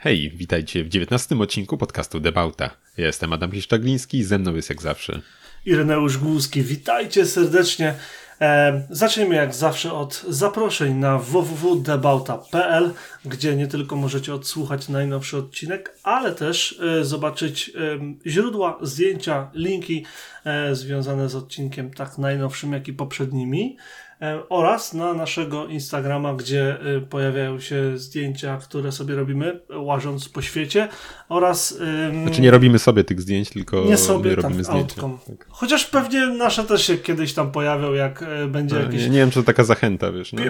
[0.00, 2.70] Hej, witajcie w 19 odcinku podcastu Debauta.
[2.96, 5.20] Ja jestem Adam Kiszczagliński i ze mną jest jak zawsze
[5.66, 6.62] Ireneusz Głuski.
[6.62, 7.94] Witajcie serdecznie.
[8.40, 15.98] E, zacznijmy jak zawsze od zaproszeń na www.debauta.pl, gdzie nie tylko możecie odsłuchać najnowszy odcinek,
[16.02, 20.04] ale też e, zobaczyć e, źródła, zdjęcia, linki
[20.44, 23.76] e, związane z odcinkiem tak najnowszym, jak i poprzednimi.
[24.22, 30.42] E, oraz na naszego Instagrama, gdzie e, pojawiają się zdjęcia, które sobie robimy łażąc po
[30.42, 30.88] świecie
[31.28, 31.78] oraz...
[32.22, 35.02] Znaczy nie robimy sobie tych zdjęć, tylko nie sobie, robimy tak, zdjęcia.
[35.02, 35.46] Tak.
[35.48, 39.02] Chociaż pewnie nasze też się kiedyś tam pojawią, jak e, będzie no, jakieś...
[39.02, 40.32] Nie, nie wiem, czy to taka zachęta, wiesz.
[40.32, 40.42] No.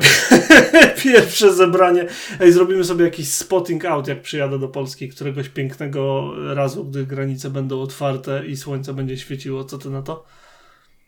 [1.05, 2.07] Pierwsze zebranie.
[2.41, 7.51] Ej, zrobimy sobie jakiś spotting out, jak przyjadę do Polski któregoś pięknego razu, gdy granice
[7.51, 9.65] będą otwarte i słońce będzie świeciło.
[9.65, 10.25] Co ty na to?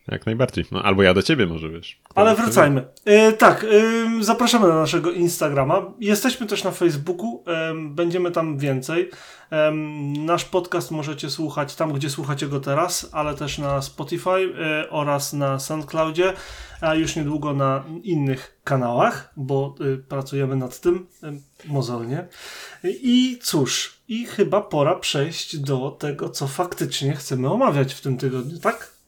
[0.08, 0.64] Jak najbardziej.
[0.72, 2.00] No, albo ja do ciebie może, wiesz.
[2.14, 2.84] Ale wracajmy.
[3.04, 3.66] E, tak,
[4.20, 5.92] zapraszamy na naszego Instagrama.
[6.00, 7.44] Jesteśmy też na Facebooku.
[7.74, 9.10] Będziemy tam więcej.
[10.18, 15.32] Nasz podcast możecie słuchać tam, gdzie słuchacie go teraz, ale też na Spotify e, oraz
[15.32, 16.32] na SoundCloudzie,
[16.80, 21.06] a już niedługo na innych kanałach, bo e, pracujemy nad tym
[21.66, 22.28] mozolnie.
[22.84, 28.58] I cóż, i chyba pora przejść do tego, co faktycznie chcemy omawiać w tym tygodniu,
[28.58, 28.99] tak?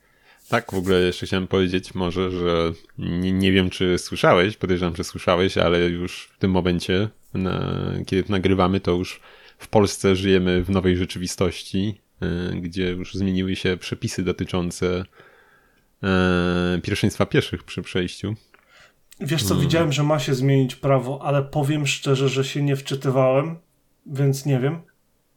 [0.52, 5.04] Tak, w ogóle jeszcze chciałem powiedzieć może, że nie, nie wiem, czy słyszałeś, podejrzewam, że
[5.04, 7.72] słyszałeś, ale już w tym momencie, na,
[8.06, 9.20] kiedy nagrywamy, to już
[9.58, 15.04] w Polsce żyjemy w nowej rzeczywistości, y, gdzie już zmieniły się przepisy dotyczące
[16.76, 18.34] y, pierwszeństwa pieszych przy przejściu.
[19.20, 19.66] Wiesz co, hmm.
[19.66, 23.56] widziałem, że ma się zmienić prawo, ale powiem szczerze, że się nie wczytywałem,
[24.06, 24.80] więc nie wiem.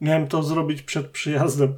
[0.02, 1.74] Miałem to zrobić przed przyjazdem.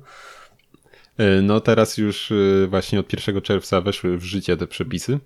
[1.17, 5.19] E, no teraz już e, właśnie od 1 czerwca weszły w życie te przepisy.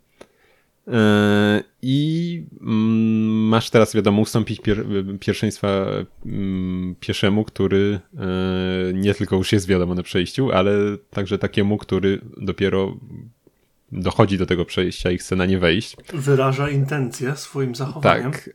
[0.87, 4.85] E, I mm, masz teraz, wiadomo, ustąpić pier
[5.19, 5.85] pierwszeństwa
[6.25, 7.99] mm, pieszemu, który
[8.93, 10.71] nie tylko już jest, wiadomo, na przejściu, ale
[11.09, 12.97] także takiemu, który dopiero
[13.91, 15.95] dochodzi do tego przejścia i chce na nie wejść.
[16.13, 18.31] Wyraża intencje swoim zachowaniem.
[18.31, 18.49] Tak,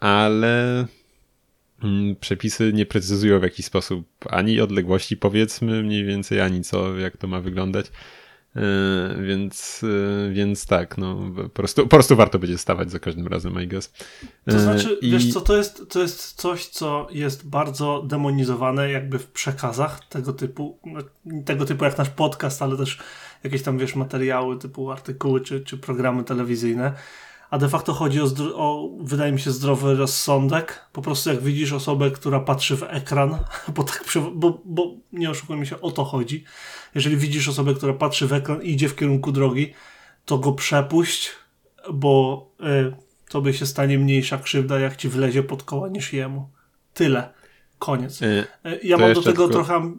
[0.00, 0.86] ale
[2.20, 7.26] przepisy nie precyzują w jakiś sposób ani odległości, powiedzmy mniej więcej, ani co, jak to
[7.26, 7.86] ma wyglądać.
[8.56, 9.84] E, więc,
[10.28, 13.68] e, więc tak, no po prostu, po prostu warto będzie stawać za każdym razem, I
[13.68, 13.92] guess.
[14.50, 15.10] To znaczy, I...
[15.10, 20.32] wiesz co, to jest, to jest coś, co jest bardzo demonizowane jakby w przekazach tego
[20.32, 21.00] typu, no,
[21.44, 22.98] tego typu jak nasz podcast, ale też
[23.44, 26.92] jakieś tam, wiesz, materiały typu artykuły czy, czy programy telewizyjne
[27.50, 30.86] a de facto chodzi o, o, wydaje mi się, zdrowy rozsądek.
[30.92, 33.38] Po prostu jak widzisz osobę, która patrzy w ekran,
[33.74, 36.44] bo, tak, bo, bo nie oszukujmy się, o to chodzi.
[36.94, 39.72] Jeżeli widzisz osobę, która patrzy w ekran i idzie w kierunku drogi,
[40.24, 41.30] to go przepuść,
[41.92, 42.96] bo y,
[43.28, 46.50] to by się stanie mniejsza krzywda, jak ci wlezie pod koła niż jemu.
[46.94, 47.34] Tyle.
[47.78, 48.22] Koniec.
[48.22, 49.64] Y, y ja mam do tego tylko...
[49.64, 49.92] trochę,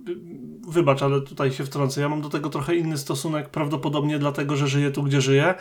[0.67, 4.67] wybacz, ale tutaj się wtrącę, ja mam do tego trochę inny stosunek, prawdopodobnie dlatego, że
[4.67, 5.55] żyję tu, gdzie żyję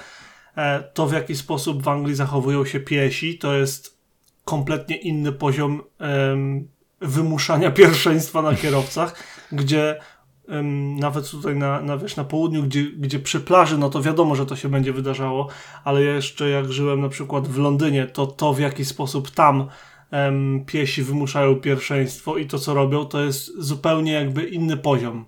[0.95, 3.99] to w jaki sposób w Anglii zachowują się piesi, to jest
[4.45, 6.69] kompletnie inny poziom um,
[7.01, 10.01] wymuszania pierwszeństwa na kierowcach, gdzie
[10.49, 14.35] um, nawet tutaj na, na, wiesz, na południu, gdzie, gdzie przy plaży, no to wiadomo,
[14.37, 15.49] że to się będzie wydarzało,
[15.85, 19.69] ale jeszcze jak żyłem na przykład w Londynie, to to w jaki sposób tam
[20.13, 25.25] um, piesi wymuszają pierwszeństwo i to co robią, to jest zupełnie jakby inny poziom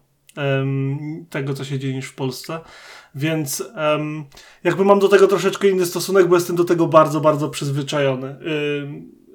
[1.31, 2.61] tego, co się dzieje niż w Polsce.
[3.15, 4.25] Więc um,
[4.65, 8.37] jakby mam do tego troszeczkę inny stosunek, bo jestem do tego bardzo, bardzo przyzwyczajony.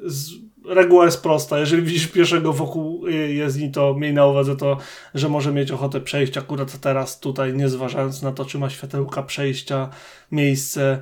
[0.05, 0.31] Z,
[0.65, 1.59] reguła jest prosta.
[1.59, 4.77] Jeżeli widzisz pierwszego wokół y, jezdni, to miej na uwadze to,
[5.13, 9.23] że może mieć ochotę przejść akurat teraz tutaj, nie zważając na to, czy ma światełka
[9.23, 9.89] przejścia,
[10.31, 11.01] miejsce,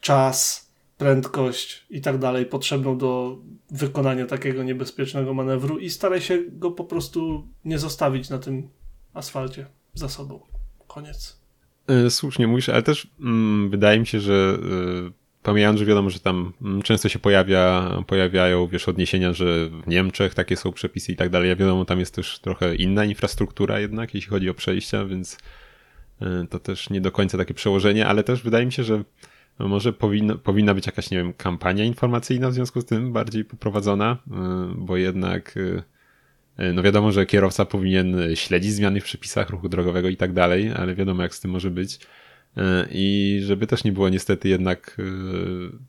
[0.00, 3.38] czas, prędkość i tak dalej, potrzebną do
[3.70, 8.68] wykonania takiego niebezpiecznego manewru i staraj się go po prostu nie zostawić na tym
[9.14, 10.40] asfalcie za sobą.
[10.86, 11.39] Koniec.
[11.88, 14.58] E, słusznie mówisz, ale też mm, wydaje mi się, że
[15.08, 19.86] y, pomijając, że wiadomo, że tam mm, często się pojawia, pojawiają, wiesz, odniesienia, że w
[19.86, 21.48] Niemczech takie są przepisy i tak dalej.
[21.48, 25.38] Ja wiadomo, tam jest też trochę inna infrastruktura jednak, jeśli chodzi o przejścia, więc
[26.22, 29.04] y, to też nie do końca takie przełożenie, ale też wydaje mi się, że
[29.58, 34.16] może powinno, powinna być jakaś, nie wiem, kampania informacyjna w związku z tym bardziej poprowadzona,
[34.26, 34.30] y,
[34.76, 35.54] bo jednak
[36.58, 40.94] no wiadomo, że kierowca powinien śledzić zmiany w przepisach ruchu drogowego i tak dalej, ale
[40.94, 41.98] wiadomo jak z tym może być.
[42.56, 44.96] E, I żeby też nie było niestety jednak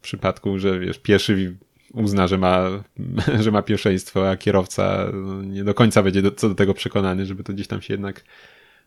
[0.01, 1.57] przypadku, że wiesz, pieszy
[1.93, 2.83] uzna, że ma,
[3.43, 7.25] że ma pierwszeństwo, a kierowca no, nie do końca będzie do, co do tego przekonany,
[7.25, 8.23] żeby to gdzieś tam się jednak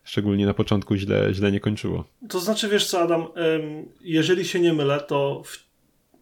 [0.03, 2.05] szczególnie na początku źle, źle nie kończyło.
[2.29, 3.25] To znaczy, wiesz co, Adam,
[4.01, 5.64] jeżeli się nie mylę, to w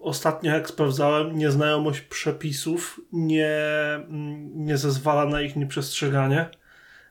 [0.04, 3.50] ostatnio jak sprawdzałem, nieznajomość przepisów nie,
[4.56, 6.50] nie zezwala na ich nieprzestrzeganie.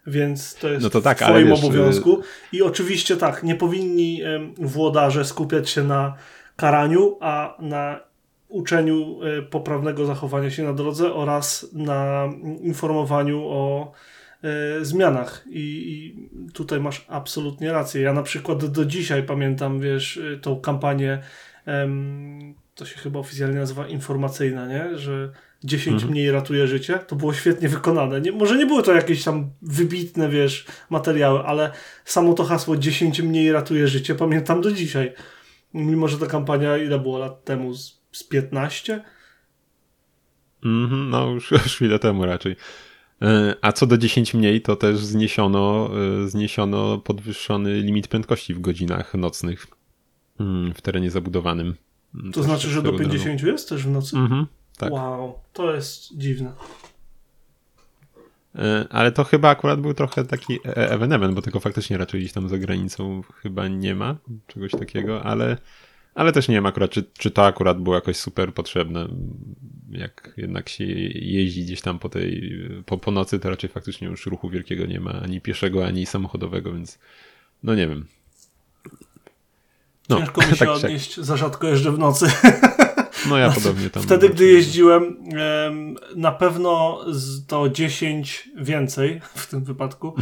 [0.06, 2.22] Więc to jest no to tak, w Twoim wiesz, obowiązku.
[2.52, 4.22] I oczywiście tak, nie powinni
[4.58, 6.14] włodarze skupiać się na
[6.56, 8.00] karaniu, a na
[8.48, 12.28] uczeniu e, poprawnego zachowania się na drodze oraz na
[12.60, 13.92] informowaniu o
[14.42, 15.44] e, zmianach.
[15.50, 18.02] I, I, tutaj masz absolutnie rację.
[18.02, 21.22] Ja na przykład do dzisiaj pamiętam, wiesz, tą kampanię,
[22.82, 24.99] to się chyba oficjalnie nazywa informacyjna, nie?
[24.99, 25.32] Że
[25.64, 26.12] 10 mhm.
[26.12, 26.99] mniej ratuje życie.
[26.99, 28.20] To było świetnie wykonane.
[28.20, 31.73] Nie, może nie były to jakieś tam wybitne, wiesz, materiały, ale
[32.05, 35.12] samo to hasło 10 mniej ratuje życie pamiętam do dzisiaj.
[35.75, 37.75] Mimo, że ta kampania ile było lat temu?
[37.75, 39.05] Z, z 15?
[40.64, 42.56] Mm, no, już, już chwilę temu raczej.
[43.23, 45.90] E, a co do 10 mniej, to też zniesiono,
[46.25, 49.67] e, zniesiono podwyższony limit prędkości w godzinach nocnych
[50.40, 51.75] mm, w terenie zabudowanym.
[52.12, 54.16] To też znaczy, że do 50 jest też w nocy?
[54.16, 54.92] Mhm, tak.
[54.92, 56.52] Wow, to jest dziwne.
[58.54, 62.48] E, ale to chyba akurat był trochę taki event, bo tego faktycznie raczej gdzieś tam
[62.48, 64.16] za granicą chyba nie ma
[64.46, 65.56] czegoś takiego, ale,
[66.14, 69.08] ale też nie wiem akurat, czy, czy to akurat było jakoś super potrzebne.
[69.90, 74.26] Jak jednak się jeździ gdzieś tam po tej, po, po nocy, to raczej faktycznie już
[74.26, 76.98] ruchu wielkiego nie ma, ani pieszego, ani samochodowego, więc
[77.62, 78.04] no nie wiem.
[80.14, 81.24] No, Ciężko mi się tak, odnieść, tak.
[81.24, 82.26] za rzadko jeżdżę w nocy.
[83.28, 84.02] No ja podobnie tam.
[84.02, 85.16] Wtedy, gdy jeździłem,
[86.16, 87.00] na pewno
[87.46, 90.14] to 10 więcej w tym wypadku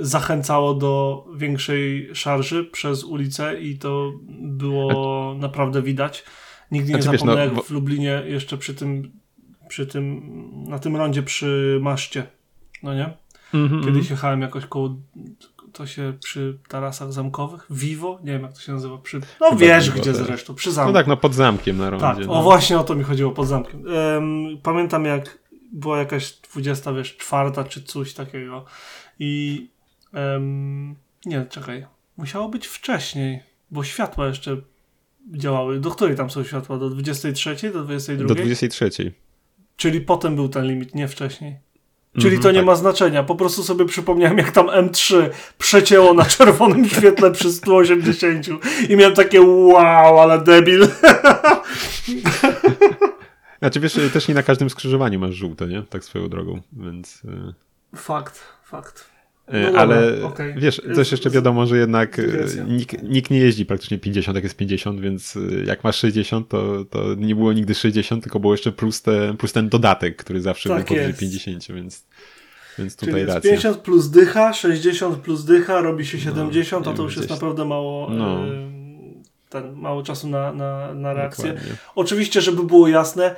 [0.00, 6.24] zachęcało do większej szarży przez ulicę i to było naprawdę widać.
[6.70, 9.10] Nigdy nie zapomnę, wiesz, no, jak w Lublinie jeszcze przy tym,
[9.68, 10.22] przy tym,
[10.68, 12.26] na tym rondzie przy maszcie,
[12.82, 13.12] no nie?
[13.54, 13.84] -hmm.
[13.84, 14.96] Kiedyś jechałem jakoś koło,
[15.72, 19.90] to się przy tarasach zamkowych, Vivo, nie wiem jak to się nazywa, przy, no wiesz
[19.90, 20.26] gdzie tak.
[20.26, 20.92] zresztą, przy zamku.
[20.92, 22.06] No tak, no pod zamkiem na rondzie.
[22.06, 22.32] Tak, no.
[22.32, 23.84] o właśnie o to mi chodziło, pod zamkiem.
[24.62, 25.38] Pamiętam jak
[25.72, 28.64] była jakaś 20, wiesz, czwarta czy coś takiego
[29.18, 29.66] i
[31.26, 31.86] nie, czekaj,
[32.16, 34.56] musiało być wcześniej, bo światła jeszcze
[35.32, 35.80] działały.
[35.80, 36.78] Do której tam są światła?
[36.78, 38.28] Do 23, do 22?
[38.28, 39.12] Do 23.
[39.76, 41.56] Czyli potem był ten limit, nie wcześniej.
[42.18, 42.66] Czyli to nie tak.
[42.66, 43.22] ma znaczenia.
[43.22, 45.28] Po prostu sobie przypomniałem, jak tam M3
[45.58, 48.46] przecięło na czerwonym świetle przy 180
[48.88, 50.88] i miałem takie wow, ale debil.
[53.58, 55.82] Znaczy wiesz, też nie na każdym skrzyżowaniu masz żółte, nie?
[55.82, 57.22] Tak swoją drogą, więc...
[57.24, 57.54] Y,
[57.96, 59.10] fakt, fakt.
[59.50, 60.54] E, no ale okay.
[60.58, 62.24] wiesz, też jeszcze wiadomo, że jednak e,
[62.68, 66.84] nikt, nikt, nie jeździ praktycznie 50, jak jest 50, więc e, jak masz 60, to,
[66.84, 70.68] to nie było nigdy 60, tylko było jeszcze plus, te, plus ten dodatek, który zawsze
[70.68, 72.06] tak był powyżej 50, więc,
[72.78, 73.50] więc tutaj Czyli racja.
[73.50, 77.64] 50 plus dycha, 60 plus dycha, robi się 70, no, a to już jest naprawdę
[77.64, 78.10] mało.
[78.10, 78.44] No.
[79.48, 81.48] Ten, mało czasu na, na, na reakcję.
[81.48, 81.72] Dokładnie.
[81.94, 83.36] Oczywiście, żeby było jasne,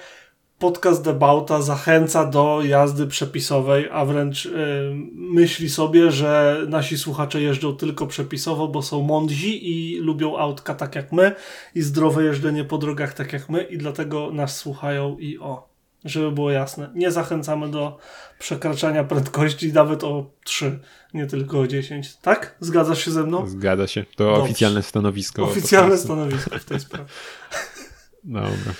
[0.62, 4.52] podcast Debauta zachęca do jazdy przepisowej, a wręcz yy,
[5.14, 10.94] myśli sobie, że nasi słuchacze jeżdżą tylko przepisowo, bo są mądrzy i lubią autka tak
[10.94, 11.34] jak my
[11.74, 15.68] i zdrowe jeżdżenie po drogach tak jak my i dlatego nas słuchają i o,
[16.04, 17.98] żeby było jasne, nie zachęcamy do
[18.38, 20.78] przekraczania prędkości nawet o 3,
[21.14, 22.16] nie tylko o 10.
[22.16, 22.56] Tak?
[22.60, 23.46] Zgadzasz się ze mną?
[23.46, 24.04] Zgadza się.
[24.16, 24.42] To Dobrze.
[24.42, 25.44] oficjalne stanowisko.
[25.44, 27.04] Oficjalne stanowisko w tej sprawie.
[28.24, 28.72] Dobra.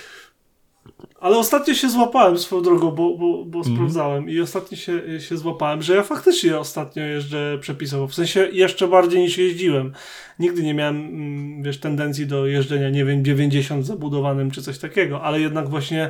[1.19, 3.75] Ale ostatnio się złapałem swoją drogą, bo, bo, bo mm.
[3.75, 8.07] sprawdzałem i ostatnio się, się złapałem, że ja faktycznie ostatnio jeżdżę przepisowo.
[8.07, 9.93] W sensie jeszcze bardziej niż jeździłem.
[10.39, 15.21] Nigdy nie miałem, mm, wiesz, tendencji do jeżdżenia, nie wiem, 90 zabudowanym czy coś takiego,
[15.21, 16.09] ale jednak właśnie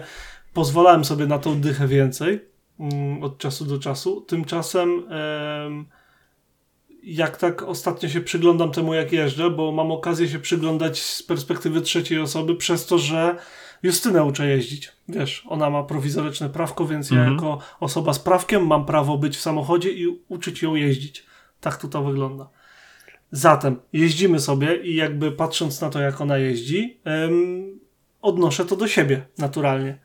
[0.53, 2.39] pozwalałem sobie na tą dychę więcej
[2.79, 4.21] mm, od czasu do czasu.
[4.21, 5.03] Tymczasem
[7.03, 11.81] jak tak ostatnio się przyglądam temu, jak jeżdżę, bo mam okazję się przyglądać z perspektywy
[11.81, 13.35] trzeciej osoby, przez to, że
[13.83, 14.91] Justynę uczę jeździć.
[15.09, 17.33] Wiesz, ona ma prowizoryczne prawko, więc ja mhm.
[17.33, 21.25] jako osoba z prawkiem mam prawo być w samochodzie i uczyć ją jeździć.
[21.61, 22.49] Tak to to wygląda.
[23.31, 27.79] Zatem jeździmy sobie i jakby patrząc na to, jak ona jeździ, ym,
[28.21, 29.97] odnoszę to do siebie naturalnie.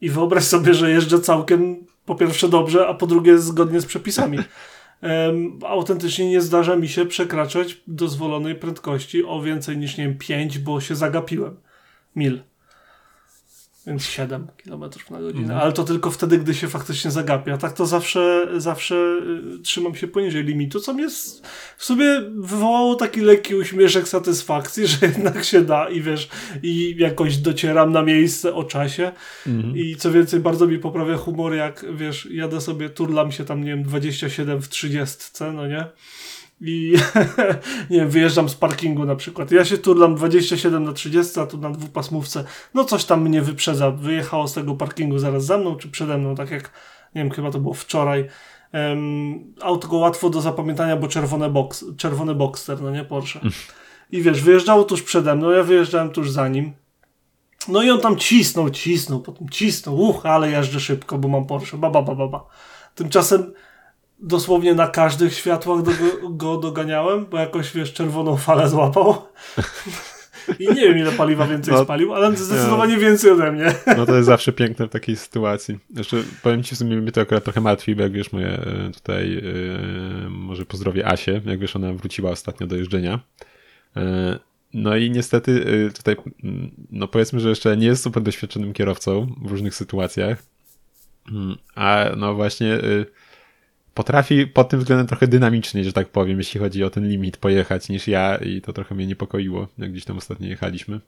[0.00, 4.38] I wyobraź sobie, że jeżdżę całkiem po pierwsze dobrze, a po drugie zgodnie z przepisami.
[5.02, 10.58] Um, autentycznie nie zdarza mi się przekraczać dozwolonej prędkości o więcej niż, nie wiem, 5,
[10.58, 11.56] bo się zagapiłem.
[12.16, 12.40] Mil
[13.86, 15.42] więc 7 km na godzinę.
[15.42, 15.60] Mhm.
[15.60, 17.58] Ale to tylko wtedy, gdy się faktycznie zagapia.
[17.58, 18.94] Tak to zawsze, zawsze
[19.56, 21.08] y, trzymam się poniżej limitu, co mnie
[21.76, 26.28] w sobie wywołało taki lekki uśmieszek satysfakcji, że jednak się da i wiesz,
[26.62, 29.12] i jakoś docieram na miejsce o czasie.
[29.46, 29.76] Mhm.
[29.76, 33.70] I co więcej, bardzo mi poprawia humor, jak wiesz, jadę sobie, turlam się tam, nie
[33.70, 35.84] wiem, 27 w 30, no nie?
[36.60, 36.94] I
[37.90, 39.50] nie wiem, wyjeżdżam z parkingu na przykład.
[39.50, 42.44] Ja się turlam 27 na 30, a tu na dwupasmówce,
[42.74, 43.90] no coś tam mnie wyprzedza.
[43.90, 46.62] Wyjechało z tego parkingu zaraz za mną czy przede mną, tak jak,
[47.14, 48.28] nie wiem, chyba to było wczoraj.
[48.72, 53.40] Um, auto łatwo do zapamiętania, bo czerwone box, czerwony Boxster, no nie, Porsche.
[54.10, 56.72] I wiesz, wyjeżdżało tuż przede mną, ja wyjeżdżałem tuż za nim.
[57.68, 61.78] No i on tam cisnął, cisnął, potem cisnął, uch, ale jeżdżę szybko, bo mam Porsche,
[61.78, 62.44] ba, ba, ba, ba, ba.
[62.94, 63.52] Tymczasem
[64.20, 65.92] dosłownie na każdych światłach do,
[66.30, 69.22] go doganiałem, bo jakoś, wiesz, czerwoną falę złapał.
[70.58, 73.74] I nie wiem, ile paliwa więcej no, spalił, ale zdecydowanie no, więcej ode mnie.
[73.96, 75.78] No to jest zawsze piękne w takiej sytuacji.
[75.96, 78.90] Jeszcze powiem ci, w sumie mnie to akurat trochę martwi, bo jak wiesz, moje e,
[78.94, 83.20] tutaj, yy, może pozdrowię Asię, jak wiesz, ona wróciła ostatnio do jeżdżenia.
[83.96, 84.02] Yy,
[84.74, 85.64] no i niestety
[85.96, 86.16] tutaj,
[86.90, 90.42] no powiedzmy, że jeszcze nie jest super doświadczonym kierowcą w różnych sytuacjach,
[91.32, 92.78] mm, a no właśnie...
[93.96, 97.88] Potrafi pod tym względem trochę dynamicznie, że tak powiem, jeśli chodzi o ten limit pojechać
[97.88, 101.00] niż ja i to trochę mnie niepokoiło, jak gdzieś tam ostatnio jechaliśmy.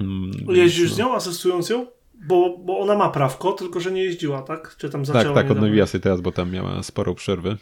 [0.00, 0.94] Mm, Jeździsz no.
[0.94, 1.86] z nią, asystując ją?
[2.14, 4.76] Bo, bo ona ma prawko, tylko że nie jeździła, tak?
[4.78, 5.34] Czy tam zaczęła?
[5.34, 7.56] Tak, tak, odnowiła sobie teraz, bo tam miała sporą przerwę.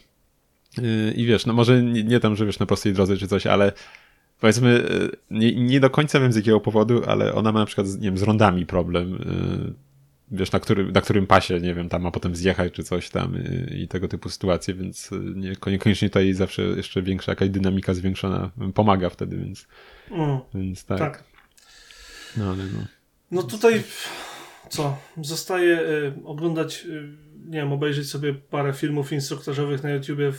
[0.77, 3.47] Yy, I wiesz, no może nie, nie tam, że wiesz, na prostej drodze czy coś,
[3.47, 3.71] ale
[4.39, 7.87] powiedzmy, yy, nie, nie do końca wiem z jakiego powodu, ale ona ma na przykład,
[7.87, 9.86] nie wiem, z rondami problem yy,
[10.31, 13.35] wiesz, na, który, na którym pasie, nie wiem, tam ma potem zjechać czy coś tam
[13.71, 18.51] i, i tego typu sytuacje, więc nie, niekoniecznie tutaj zawsze jeszcze większa jakaś dynamika zwiększona
[18.73, 19.67] pomaga wtedy, więc,
[20.11, 20.99] mm, więc tak.
[20.99, 21.23] tak.
[22.37, 22.85] No, ale no.
[23.31, 23.83] No tutaj
[24.69, 24.97] co?
[25.21, 27.07] Zostaje y, oglądać, y,
[27.45, 30.33] nie wiem, obejrzeć sobie parę filmów instruktorzowych na YouTubie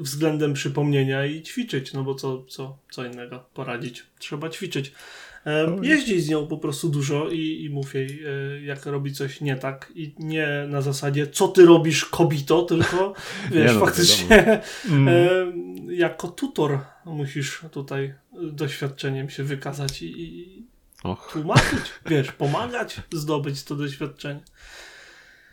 [0.00, 4.06] względem przypomnienia i ćwiczyć, no bo co, co, co innego poradzić.
[4.18, 4.92] Trzeba ćwiczyć.
[5.82, 9.56] Jeździ z nią po prostu dużo i, i mów jej, e, jak robi coś nie
[9.56, 9.92] tak.
[9.94, 13.14] I nie na zasadzie, co ty robisz, kobito, tylko
[13.50, 15.08] wiesz, no, faktycznie mm.
[16.06, 18.14] jako tutor musisz tutaj
[18.52, 20.64] doświadczeniem się wykazać i, i
[21.32, 24.40] tłumaczyć, wiesz, pomagać zdobyć to doświadczenie.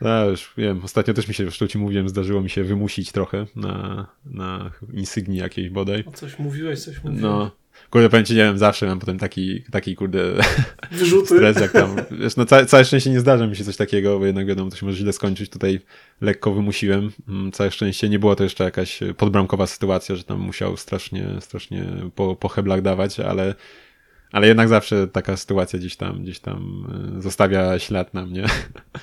[0.01, 3.45] Ja już wiem, ostatnio też mi się, zresztą ci mówiłem, zdarzyło mi się wymusić trochę
[3.55, 6.03] na, na insygnii jakiejś bodaj.
[6.07, 7.21] O coś mówiłeś, coś mówiłeś.
[7.21, 7.51] No,
[7.89, 10.19] Kurde, powiem ci, nie wiem, zawsze mam potem taki, taki kurde
[10.91, 11.35] Wyrzuty.
[11.35, 14.25] stres, jak tam, wiesz, no całe, całe szczęście nie zdarza mi się coś takiego, bo
[14.25, 15.79] jednak wiadomo, to się może źle skończyć, tutaj
[16.21, 20.77] lekko wymusiłem, mm, całe szczęście nie było to jeszcze jakaś podbramkowa sytuacja, że tam musiał
[20.77, 21.85] strasznie, strasznie
[22.15, 23.55] po, po heblach dawać, ale,
[24.31, 26.87] ale jednak zawsze taka sytuacja gdzieś tam, gdzieś tam
[27.17, 28.43] e, zostawia ślad na mnie,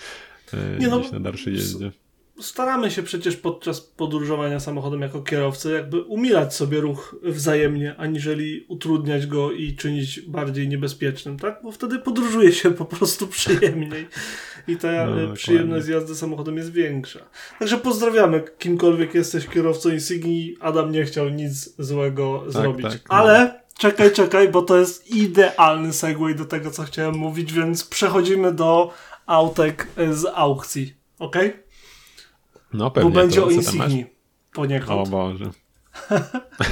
[0.52, 1.92] e, nie no, gdzieś no, na dalszej jeździe
[2.40, 9.26] staramy się przecież podczas podróżowania samochodem jako kierowcy jakby umilać sobie ruch wzajemnie, aniżeli utrudniać
[9.26, 11.60] go i czynić bardziej niebezpiecznym, tak?
[11.62, 14.06] Bo wtedy podróżuje się po prostu przyjemniej
[14.68, 17.20] i ta no, przyjemność z jazdy samochodem jest większa.
[17.58, 20.56] Także pozdrawiamy, kimkolwiek jesteś kierowcą Insigni.
[20.60, 22.86] Adam nie chciał nic złego tak, zrobić.
[22.86, 23.16] Tak, no.
[23.16, 28.52] Ale czekaj, czekaj, bo to jest idealny segway do tego, co chciałem mówić, więc przechodzimy
[28.52, 28.94] do
[29.26, 30.94] autek z aukcji.
[31.18, 31.36] ok?
[32.72, 33.10] No pewnie.
[33.10, 34.06] Bo będzie to, o Insigni
[34.52, 35.08] poniekąd.
[35.08, 35.50] O Boże.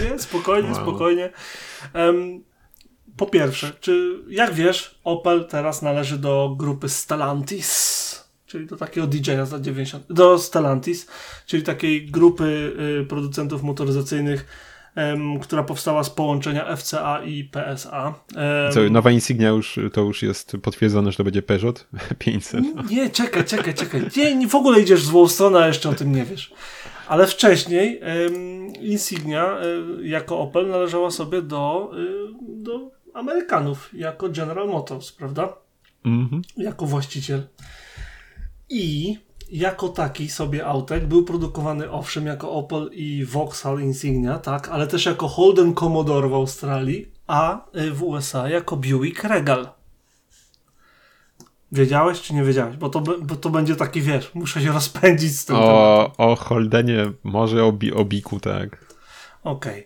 [0.04, 0.82] Nie, spokojnie, wow.
[0.82, 1.30] spokojnie.
[1.94, 2.44] Um,
[3.16, 9.46] po pierwsze, czy jak wiesz, Opel teraz należy do grupy Stellantis, czyli do takiego DJ-a
[9.46, 11.06] za 90, do Stellantis,
[11.46, 12.72] czyli takiej grupy
[13.02, 14.46] y, producentów motoryzacyjnych,
[14.96, 18.14] um, która powstała z połączenia FCA i PSA.
[18.36, 21.88] Um, Co, nowa Insignia już, to już jest potwierdzone, że to będzie Peugeot
[22.18, 22.64] 500?
[22.90, 24.02] Nie, czekaj, czekaj, czekaj.
[24.16, 26.52] Nie, w ogóle idziesz w złą stronę, a jeszcze o tym nie wiesz.
[27.08, 29.58] Ale wcześniej um, Insignia
[30.00, 35.56] y, jako Opel należała sobie do, y, do Amerykanów, jako General Motors, prawda?
[36.04, 36.42] Mhm.
[36.56, 37.42] Jako właściciel.
[38.68, 44.86] I jako taki sobie autek był produkowany owszem jako Opel i Vauxhall Insignia, tak, ale
[44.86, 49.68] też jako Holden Commodore w Australii, a y, w USA jako Buick Regal.
[51.72, 52.76] Wiedziałeś czy nie wiedziałeś?
[52.76, 55.56] Bo to, bo to będzie taki, wiesz, muszę się rozpędzić z tym.
[55.58, 58.94] O, o Holdenie, może o, bi, o Biku, tak.
[59.44, 59.72] Okej.
[59.72, 59.84] Okay.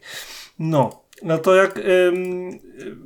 [0.59, 2.59] No, no to jak ym,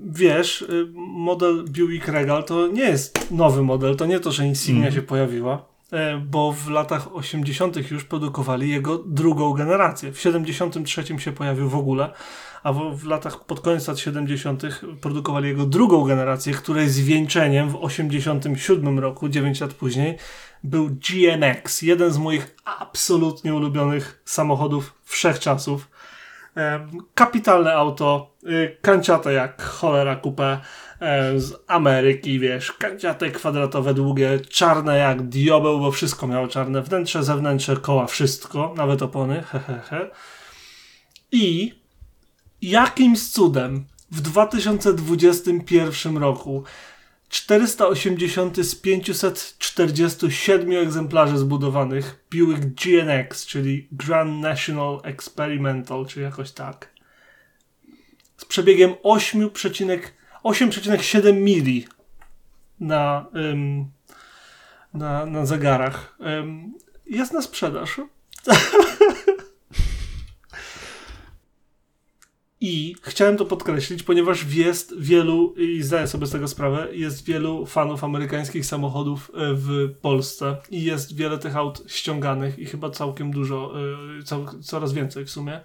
[0.06, 4.82] wiesz, y, model Buick Regal to nie jest nowy model, to nie to, że Insignia
[4.82, 4.94] mm.
[4.94, 5.73] się pojawiła
[6.26, 7.90] bo w latach 80.
[7.90, 10.12] już produkowali jego drugą generację.
[10.12, 12.10] W 73 się pojawił w ogóle,
[12.62, 14.62] a w, w, latach pod koniec lat 70.
[15.00, 20.18] produkowali jego drugą generację, której zwieńczeniem w 87 roku, 9 lat później,
[20.64, 25.88] był GNX, jeden z moich absolutnie ulubionych samochodów wszechczasów.
[26.56, 30.60] E, kapitalne auto, y, kanciate jak cholera E,
[31.36, 37.76] z Ameryki, wiesz, kanciate kwadratowe, długie, czarne jak diobeł, bo wszystko miało czarne wnętrze, zewnętrze,
[37.76, 39.80] koła, wszystko, nawet opony, hehehe.
[39.80, 40.10] He, he.
[41.32, 41.74] I
[42.62, 46.64] jakimś cudem w 2021 roku
[47.28, 56.94] 480 z 547 egzemplarzy zbudowanych Buick GNX, czyli Grand National Experimental, czy jakoś tak,
[58.36, 58.94] z przebiegiem
[60.44, 61.86] 8,7 mili
[62.80, 63.90] na, ym,
[64.94, 66.18] na, na zegarach.
[66.40, 66.74] Ym,
[67.06, 68.00] jest na sprzedaż.
[72.60, 77.66] I chciałem to podkreślić, ponieważ jest wielu, i zdaję sobie z tego sprawę, jest wielu
[77.66, 83.30] fanów amerykańskich samochodów e, w Polsce i jest wiele tych aut ściąganych i chyba całkiem
[83.30, 83.74] dużo,
[84.20, 85.60] e, coraz więcej w sumie.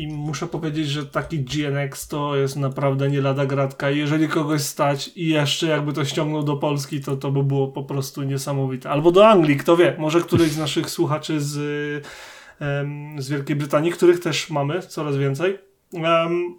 [0.00, 3.90] I muszę powiedzieć, że taki GNX to jest naprawdę nie lada gratka.
[3.90, 7.82] Jeżeli kogoś stać i jeszcze jakby to ściągnął do Polski, to to by było po
[7.82, 8.90] prostu niesamowite.
[8.90, 9.96] Albo do Anglii, kto wie.
[9.98, 11.54] Może któryś z naszych słuchaczy z,
[13.18, 15.58] z Wielkiej Brytanii, których też mamy coraz więcej.
[15.92, 16.58] Um,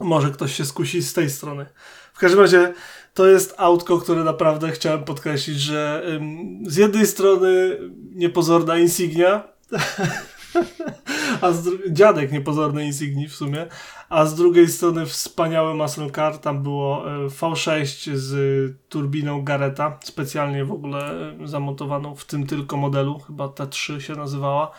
[0.00, 1.66] może ktoś się skusi z tej strony.
[2.14, 2.74] W każdym razie
[3.14, 7.78] to jest autko, które naprawdę chciałem podkreślić, że um, z jednej strony
[8.14, 9.44] niepozorna insignia,
[11.40, 13.66] a z dziadek niepozorny Insigni w sumie,
[14.08, 20.64] a z drugiej strony wspaniały muscle car, tam było e, V6 z turbiną Gareta, specjalnie
[20.64, 24.70] w ogóle e, zamontowaną w tym tylko modelu, chyba T3 się nazywała.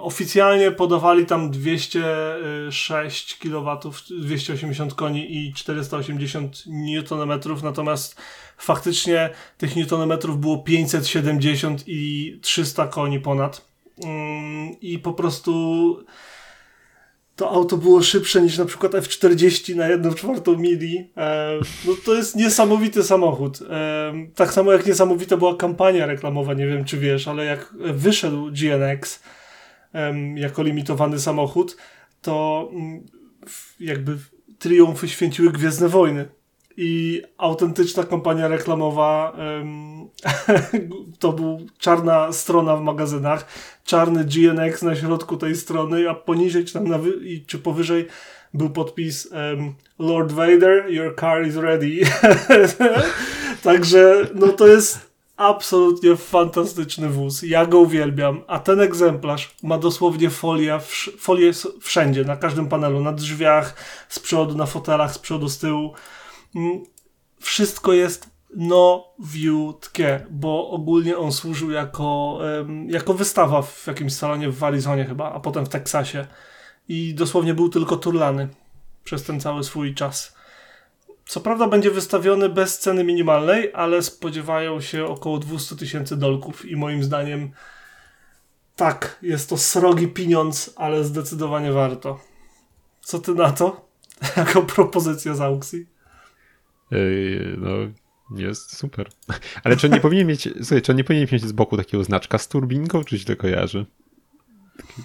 [0.00, 3.80] Oficjalnie podawali tam 206 kW,
[4.20, 8.20] 280 koni i 480 Nm, natomiast
[8.58, 13.73] faktycznie tych Newtonmetrów było 570 i 300 koni ponad.
[14.02, 15.52] Mm, i po prostu
[17.36, 21.10] to auto było szybsze niż na przykład F40 na 1 czwartą mili.
[21.16, 23.58] E, no to jest niesamowity samochód.
[23.70, 28.50] E, tak samo jak niesamowita była kampania reklamowa, nie wiem czy wiesz, ale jak wyszedł
[28.50, 29.22] GNX
[30.34, 31.76] jako limitowany samochód,
[32.22, 33.06] to mm,
[33.80, 34.18] jakby
[34.58, 36.28] triumfy święciły Gwiezdne Wojny
[36.76, 39.36] i autentyczna kampania reklamowa
[41.18, 43.46] to był czarna strona w magazynach,
[43.84, 46.98] czarny GNX na środku tej strony, a poniżej czy tam na
[47.46, 48.06] czy powyżej
[48.54, 49.30] był podpis
[49.98, 52.00] Lord Vader, your car is ready.
[53.62, 57.42] Także no to jest absolutnie fantastyczny wóz.
[57.42, 58.42] Ja go uwielbiam.
[58.46, 60.78] A ten egzemplarz ma dosłownie folię,
[61.18, 63.74] folię wszędzie, na każdym panelu, na drzwiach,
[64.08, 65.92] z przodu, na fotelach, z przodu, z tyłu.
[66.54, 66.82] Mm,
[67.40, 72.38] wszystko jest nowiutkie, bo ogólnie on służył jako,
[72.86, 76.26] jako wystawa w jakimś salonie w Arizonie chyba, a potem w Teksasie.
[76.88, 78.48] I dosłownie był tylko turlany
[79.04, 80.34] przez ten cały swój czas.
[81.26, 86.76] Co prawda będzie wystawiony bez ceny minimalnej, ale spodziewają się około 200 tysięcy dolków i
[86.76, 87.50] moim zdaniem
[88.76, 92.20] tak, jest to srogi pieniądz, ale zdecydowanie warto.
[93.00, 93.88] Co ty na to?
[94.36, 95.93] jako propozycja z aukcji?
[97.58, 97.70] No,
[98.36, 99.08] jest super.
[99.64, 102.04] Ale czy on nie powinien mieć, słuchaj, czy on nie powinien mieć z boku takiego
[102.04, 103.86] znaczka z turbinką, czy się to kojarzy?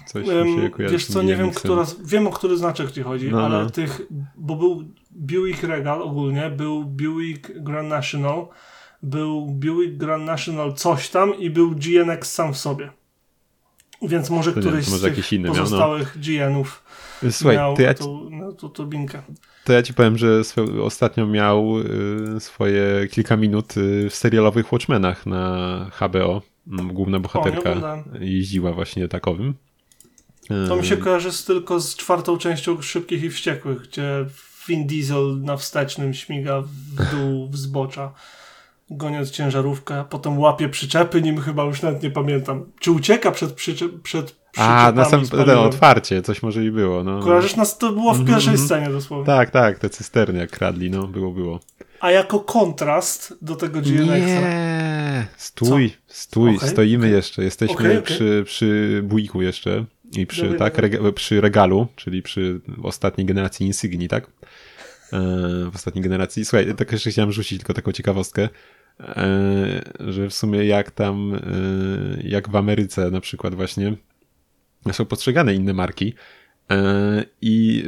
[0.06, 3.30] Coś um, się kojarzy Wiesz co, nie wiem, która, wiem o który znaczek ci chodzi,
[3.30, 3.70] no, ale no.
[3.70, 4.00] tych,
[4.36, 8.46] bo był Buick Regal ogólnie, był Buick Grand National,
[9.02, 12.90] był Buick Grand National coś tam i był GNX sam w sobie.
[14.02, 16.48] Więc może to któryś nie, może z tych pozostałych miał, no.
[16.48, 16.82] GN-ów
[17.30, 19.22] Słuchaj, miał to ja ci, tą, no, tą turbinkę.
[19.64, 20.42] To ja ci powiem, że
[20.82, 26.42] ostatnio miał y, swoje kilka minut y, w serialowych Watchmenach na HBO.
[26.68, 29.54] Mm, główna bohaterka o, jeździła właśnie takowym.
[30.68, 34.26] To mi się kojarzy z, tylko z czwartą częścią Szybkich i Wściekłych, gdzie
[34.68, 38.12] Vin Diesel na wstecznym śmiga w dół w zbocza
[38.90, 42.72] goniąc ciężarówkę, potem łapie przyczepy, nim chyba już nawet nie pamiętam.
[42.80, 47.04] Czy ucieka przed, przyczep, przed a, na sam no, otwarcie, coś może i było.
[47.04, 47.20] No.
[47.20, 48.66] Kojarzysz nas, to było w pierwszej mm -hmm.
[48.66, 49.26] scenie dosłownie.
[49.26, 51.60] Tak, tak, te cysterny jak kradli, no, było, było.
[52.00, 54.40] A jako kontrast do tego GNX-a...
[54.40, 56.14] Nie, stój, Co?
[56.14, 57.16] stój, okay, stoimy okay.
[57.16, 62.22] jeszcze, jesteśmy okay, Przy, przy bójku jeszcze i przy, Dobry, tak, rega przy regalu, czyli
[62.22, 64.26] przy ostatniej generacji Insigni, tak?
[65.12, 65.18] E,
[65.70, 66.44] w ostatniej generacji.
[66.44, 68.48] Słuchaj, tak jeszcze chciałem rzucić tylko taką ciekawostkę.
[69.00, 71.40] E, że w sumie jak tam, e,
[72.22, 73.96] jak w Ameryce na przykład właśnie
[74.92, 76.14] są postrzegane inne marki.
[76.70, 77.84] E, I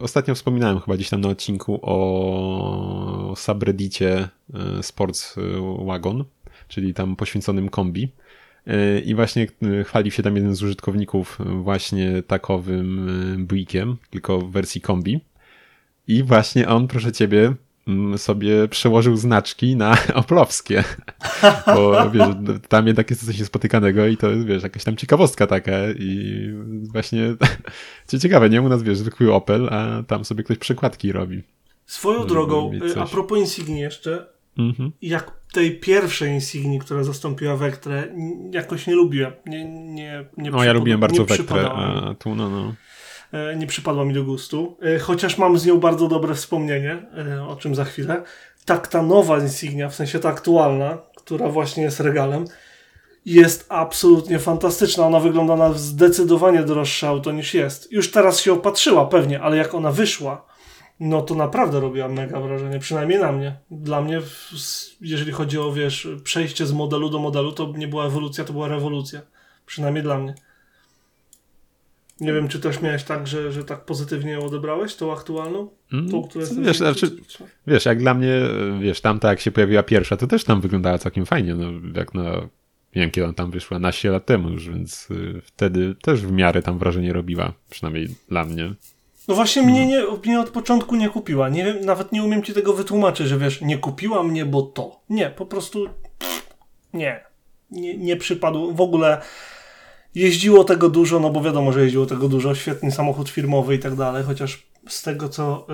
[0.00, 4.28] ostatnio wspominałem chyba gdzieś tam na odcinku o subreddicie
[4.82, 5.36] Sports
[5.86, 6.24] Wagon,
[6.68, 8.12] czyli tam poświęconym kombi.
[9.04, 9.46] I właśnie
[9.84, 15.20] chwalił się tam jeden z użytkowników właśnie takowym Buickiem, tylko w wersji kombi.
[16.08, 17.54] I właśnie on, proszę ciebie,
[18.16, 20.84] sobie przełożył znaczki na oplowskie.
[21.66, 22.28] Bo wiesz,
[22.68, 26.48] tam jednak jest coś spotykanego i to jest, wiesz, jakaś tam ciekawostka taka i
[26.92, 27.34] właśnie
[28.22, 28.62] ciekawe, nie?
[28.62, 31.42] U nas, wiesz, zwykły Opel, a tam sobie ktoś przekładki robi.
[31.86, 34.26] Swoją drogą, y, a propos Insigni jeszcze,
[34.58, 34.92] mhm.
[35.02, 38.08] jak tej pierwszej Insigni, która zastąpiła Vectrę,
[38.52, 39.32] jakoś nie lubiłem.
[39.46, 42.74] Nie, nie, nie no, ja lubiłem bardzo Vectrę, a tu no, no.
[43.32, 47.42] E, nie przypadła mi do gustu, e, chociaż mam z nią bardzo dobre wspomnienie, e,
[47.48, 48.22] o czym za chwilę.
[48.64, 52.44] Tak ta nowa Insignia, w sensie ta aktualna, która właśnie jest regalem,
[53.26, 55.06] jest absolutnie fantastyczna.
[55.06, 57.92] Ona wygląda na zdecydowanie droższe auto niż jest.
[57.92, 60.44] Już teraz się opatrzyła pewnie, ale jak ona wyszła,
[61.00, 63.56] no to naprawdę robiła mega wrażenie, przynajmniej na mnie.
[63.70, 64.20] Dla mnie,
[65.00, 68.68] jeżeli chodzi o, wiesz, przejście z modelu do modelu, to nie była ewolucja, to była
[68.68, 69.20] rewolucja.
[69.66, 70.34] Przynajmniej dla mnie.
[72.20, 75.68] Nie wiem, czy też miałeś tak, że, że tak pozytywnie ją odebrałeś, tą aktualną?
[75.92, 77.16] Mm, tą, która wiesz, znaczy,
[77.66, 78.40] wiesz, jak dla mnie,
[78.80, 82.32] wiesz, tamta jak się pojawiła pierwsza, to też tam wyglądała całkiem fajnie, no, jak na,
[82.96, 86.32] nie wiem kiedy ona tam wyszła, naście lat temu już, więc y, wtedy też w
[86.32, 88.74] miarę tam wrażenie robiła, przynajmniej dla mnie.
[89.28, 91.48] No właśnie mnie, nie, mnie od początku nie kupiła.
[91.48, 95.00] Nie wiem, nawet nie umiem ci tego wytłumaczyć, że wiesz, nie kupiła mnie, bo to.
[95.10, 95.86] Nie, po prostu
[96.92, 97.24] nie.
[97.70, 98.74] Nie, nie przypadł.
[98.74, 99.22] W ogóle
[100.14, 102.54] jeździło tego dużo, no bo wiadomo, że jeździło tego dużo.
[102.54, 105.66] Świetny samochód firmowy i tak dalej, chociaż z tego, co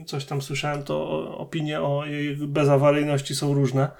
[0.00, 3.90] y, coś tam słyszałem, to opinie o jej bezawaryjności są różne.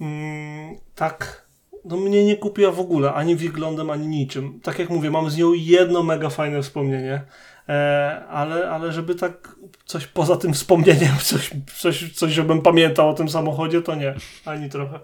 [0.00, 1.46] Mm, tak,
[1.84, 4.60] no mnie nie kupiła w ogóle, ani wyglądem, ani niczym.
[4.62, 7.22] Tak jak mówię, mam z nią jedno mega fajne wspomnienie.
[7.68, 13.14] E, ale, ale żeby tak coś poza tym wspomnieniem, coś, coś, coś, żebym pamiętał o
[13.14, 15.00] tym samochodzie, to nie, ani trochę.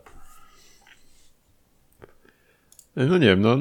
[3.09, 3.57] No nie wiem, no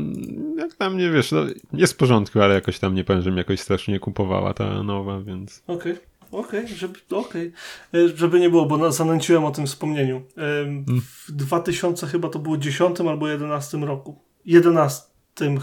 [0.58, 1.40] jak tam nie wiesz, no,
[1.74, 5.22] jest w porządku, ale jakoś tam nie powiem, że mi jakoś strasznie kupowała ta nowa,
[5.22, 5.64] więc...
[5.68, 5.92] Okej.
[5.92, 6.08] Okay.
[6.32, 7.52] Okej, okay, żeby, okay.
[7.94, 10.22] E, żeby nie było, bo zanęciłem o tym wspomnieniu.
[10.36, 10.86] Hmm.
[11.02, 14.20] W 2000 chyba to było 10 albo 11 roku.
[14.46, 15.04] 11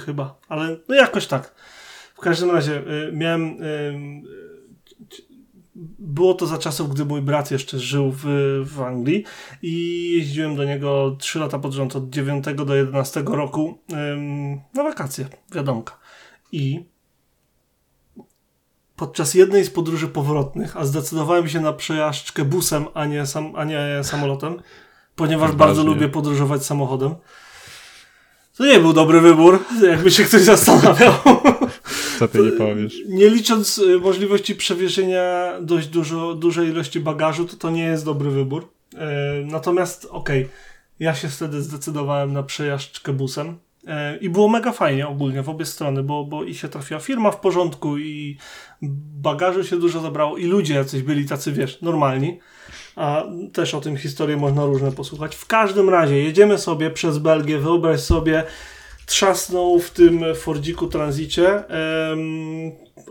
[0.06, 1.54] chyba, ale no jakoś tak.
[2.14, 3.56] W każdym razie y, miałem.
[5.98, 8.24] Było to za czasów, gdy mój brat jeszcze żył w,
[8.64, 9.24] w Anglii
[9.62, 13.78] i jeździłem do niego 3 lata pod rząd, od 9 do 11 roku
[14.74, 15.98] na wakacje, wiadomka.
[16.52, 16.84] I
[18.96, 23.64] podczas jednej z podróży powrotnych, a zdecydowałem się na przejażdżkę busem, a nie, sam, a
[23.64, 24.62] nie samolotem,
[25.16, 27.14] ponieważ bardzo lubię podróżować samochodem.
[28.56, 31.12] To nie był dobry wybór, jakby się ktoś zastanawiał.
[32.34, 32.94] Nie powiesz?
[33.08, 38.30] Nie licząc y, możliwości przewiezienia dość dużo, dużej ilości bagażu, to to nie jest dobry
[38.30, 38.68] wybór.
[38.96, 39.06] E,
[39.44, 40.54] natomiast okej, okay,
[41.00, 43.58] ja się wtedy zdecydowałem na przejażdżkę busem.
[43.86, 47.30] E, I było mega fajnie ogólnie w obie strony, bo, bo i się trafiła firma
[47.30, 48.38] w porządku, i
[49.20, 52.38] bagażu się dużo zabrało, i ludzie jacyś byli tacy, wiesz, normalni.
[52.96, 55.36] A też o tym historię można różne posłuchać.
[55.36, 58.44] W każdym razie jedziemy sobie przez Belgię, wyobraź sobie,
[59.06, 61.64] trzasnął w tym Fordziku Transicie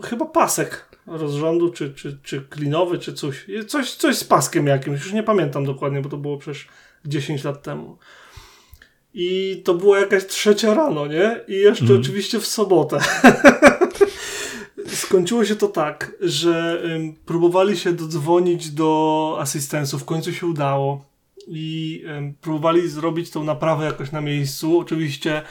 [0.02, 3.46] chyba pasek rozrządu, czy, czy, czy klinowy, czy coś.
[3.68, 3.94] coś.
[3.94, 6.68] Coś z paskiem jakimś, już nie pamiętam dokładnie, bo to było przecież
[7.04, 7.98] 10 lat temu.
[9.14, 11.40] I to było jakaś trzecia rano, nie?
[11.48, 12.00] I jeszcze mm.
[12.00, 12.98] oczywiście w sobotę.
[14.86, 21.04] Skończyło się to tak, że um, próbowali się dodzwonić do asystentów, w końcu się udało
[21.46, 24.78] i um, próbowali zrobić tą naprawę jakoś na miejscu.
[24.78, 25.42] Oczywiście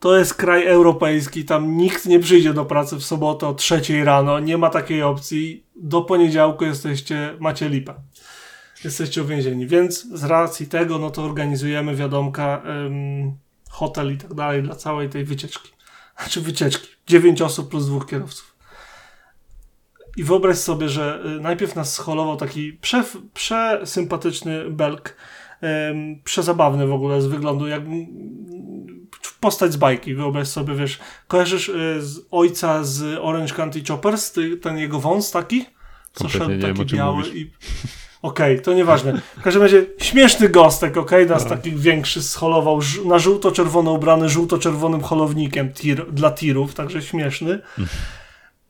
[0.00, 4.40] to jest kraj europejski, tam nikt nie przyjdzie do pracy w sobotę o trzeciej rano,
[4.40, 5.64] nie ma takiej opcji.
[5.76, 7.94] Do poniedziałku jesteście, macie lipę.
[8.84, 13.36] Jesteście uwięzieni, więc z racji tego, no to organizujemy wiadomka, um,
[13.70, 15.70] hotel i tak dalej dla całej tej wycieczki.
[16.18, 16.88] Znaczy wycieczki.
[17.06, 18.56] Dziewięć osób plus dwóch kierowców.
[20.16, 25.16] I wyobraź sobie, że y, najpierw nas scholował taki prze, przesympatyczny belk,
[25.62, 27.82] um, przezabawny w ogóle z wyglądu, jak
[29.40, 30.98] postać z bajki, wyobraź sobie, wiesz,
[31.28, 35.66] kojarzysz y, z ojca z Orange County Choppers, ty, ten jego wąs taki?
[36.12, 37.50] Co szedł taki biały i...
[38.22, 39.20] Okej, okay, to nieważne.
[39.38, 41.34] W każdym razie śmieszny gostek, okej, okay?
[41.34, 41.50] nas no.
[41.50, 47.60] taki większy scholował na żółto-czerwono ubrany żółto-czerwonym holownikiem tir, dla tirów, także śmieszny.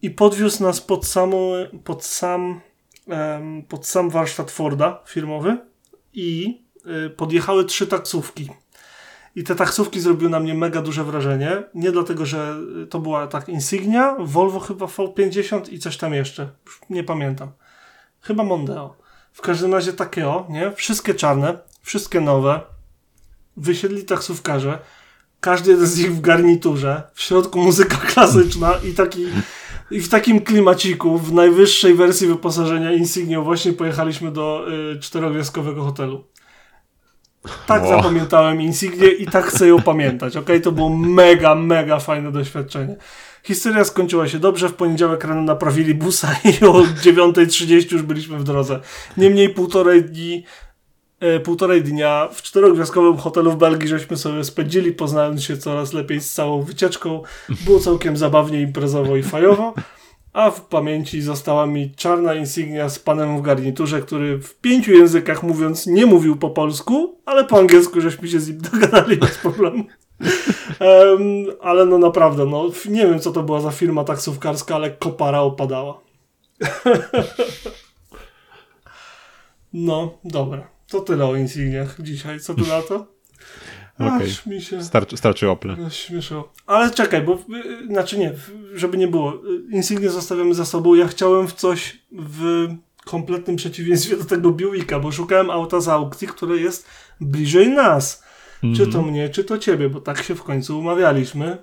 [0.03, 1.53] I podwiózł nas pod, samą,
[1.85, 2.61] pod, sam,
[3.07, 5.59] um, pod sam warsztat Forda firmowy
[6.13, 6.61] i
[7.07, 8.51] y, podjechały trzy taksówki.
[9.37, 11.63] I te taksówki zrobiły na mnie mega duże wrażenie.
[11.75, 12.57] Nie dlatego, że
[12.91, 16.49] to była tak Insignia, Volvo chyba V50 i coś tam jeszcze.
[16.91, 17.51] nie pamiętam.
[18.21, 18.97] Chyba Mondeo.
[19.33, 20.73] W każdym razie Takeo, nie?
[20.73, 22.61] Wszystkie czarne, wszystkie nowe.
[23.57, 24.79] Wysiedli taksówkarze.
[25.41, 27.03] Każdy jeden z nich w garniturze.
[27.15, 29.27] W środku muzyka klasyczna i taki
[29.91, 36.25] I w takim klimaciku, w najwyższej wersji wyposażenia Insignia właśnie pojechaliśmy do y, czterogwiazdkowego hotelu.
[37.67, 37.97] Tak wow.
[37.97, 40.49] zapamiętałem Insignię i tak chcę ją pamiętać, ok?
[40.63, 42.97] To było mega, mega fajne doświadczenie.
[43.43, 48.45] Historia skończyła się dobrze, w poniedziałek rano naprawili busa i o 9.30 już byliśmy w
[48.45, 48.81] drodze.
[49.17, 50.45] Niemniej półtorej dni
[51.21, 56.21] e, półtorej dnia w czterogwiazdkowym hotelu w Belgii żeśmy sobie spędzili, poznając się coraz lepiej
[56.21, 57.23] z całą wycieczką.
[57.65, 59.75] Było całkiem zabawnie, imprezowo i fajowo.
[60.33, 65.43] A w pamięci została mi czarna insignia z panem w garniturze, który w pięciu językach
[65.43, 69.85] mówiąc nie mówił po polsku, ale po angielsku żeśmy się z nim dogadali bez problemu.
[70.81, 75.41] um, ale no naprawdę, no nie wiem co to była za firma taksówkarska, ale kopara
[75.41, 76.01] opadała.
[79.73, 80.69] no, dobra.
[80.89, 82.41] To tyle o insigniach dzisiaj.
[82.41, 83.20] Co tu na to?
[84.01, 84.61] Okay.
[84.61, 84.85] się...
[84.85, 85.47] starczy, starczy.
[85.91, 86.53] Śmieszyło.
[86.67, 88.33] Ale czekaj, bo y, znaczy nie,
[88.75, 89.43] żeby nie było.
[89.71, 90.95] Insignię zostawiamy za sobą.
[90.95, 92.69] Ja chciałem w coś w
[93.05, 96.89] kompletnym przeciwieństwie do tego Buicka, bo szukałem auta z aukcji, które jest
[97.21, 98.25] bliżej nas.
[98.63, 98.77] Mm.
[98.77, 99.07] Czy to mhm.
[99.07, 101.59] mnie, czy to ciebie, bo tak się w końcu umawialiśmy.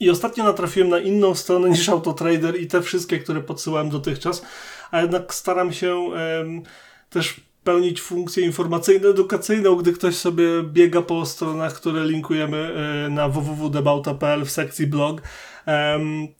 [0.00, 4.42] I ostatnio natrafiłem na inną stronę niż Autotrader i te wszystkie, które podsyłałem dotychczas,
[4.90, 6.62] a jednak staram się um,
[7.10, 12.74] też pełnić funkcję informacyjno-edukacyjną, gdy ktoś sobie biega po stronach, które linkujemy
[13.06, 15.22] e, na www.debauta.pl w sekcji blog,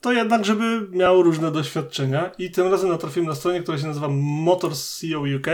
[0.01, 2.31] to jednak, żeby miał różne doświadczenia.
[2.37, 5.47] I tym razem natrafiłem na stronę, która się nazywa Motors CEO UK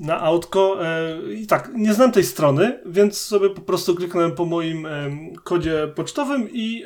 [0.00, 0.86] na autko.
[0.86, 4.86] E, I tak, nie znam tej strony, więc sobie po prostu kliknąłem po moim
[5.44, 6.84] kodzie pocztowym i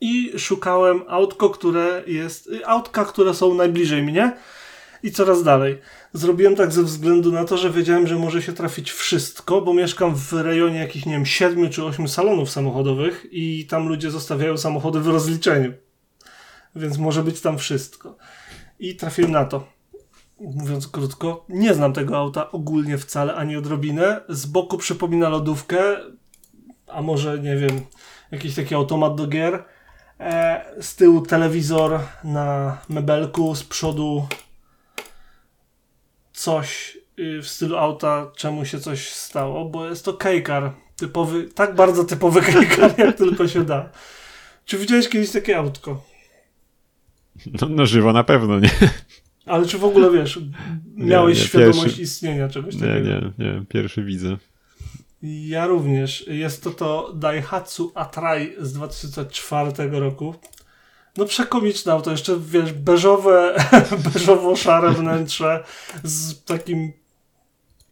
[0.00, 4.36] i szukałem autko, które jest, autka, które są najbliżej mnie
[5.02, 5.78] i coraz dalej.
[6.12, 10.14] Zrobiłem tak ze względu na to, że wiedziałem, że może się trafić wszystko, bo mieszkam
[10.14, 15.00] w rejonie jakichś, nie wiem, siedmiu czy ośmiu salonów samochodowych i tam ludzie zostawiają samochody
[15.00, 15.72] w rozliczeniu.
[16.76, 18.16] Więc może być tam wszystko.
[18.78, 19.66] I trafiłem na to.
[20.40, 24.20] Mówiąc krótko, nie znam tego auta ogólnie wcale, ani odrobinę.
[24.28, 25.82] Z boku przypomina lodówkę,
[26.86, 27.80] a może, nie wiem,
[28.30, 29.64] jakiś taki automat do gier.
[30.20, 34.26] E, z tyłu telewizor na mebelku, z przodu
[36.42, 40.72] coś y, w stylu auta, czemu się coś stało, bo jest to kejkar.
[40.96, 43.90] Typowy, tak bardzo typowy kejkar, jak tylko się da.
[44.64, 46.04] Czy widziałeś kiedyś takie autko?
[47.46, 48.70] No, no żywo na pewno, nie?
[49.46, 50.38] Ale czy w ogóle wiesz,
[50.96, 52.02] miałeś nie, nie, świadomość pierwszy...
[52.02, 52.98] istnienia czegoś takiego?
[52.98, 54.36] Nie, nie, nie, pierwszy widzę.
[55.22, 56.26] Ja również.
[56.28, 60.34] Jest to to Daihatsu Atrai z 2004 roku.
[61.16, 63.54] No przekomiczne auto, jeszcze wiesz, beżowe,
[64.14, 65.64] beżowo-szare wnętrze
[66.04, 66.92] z takim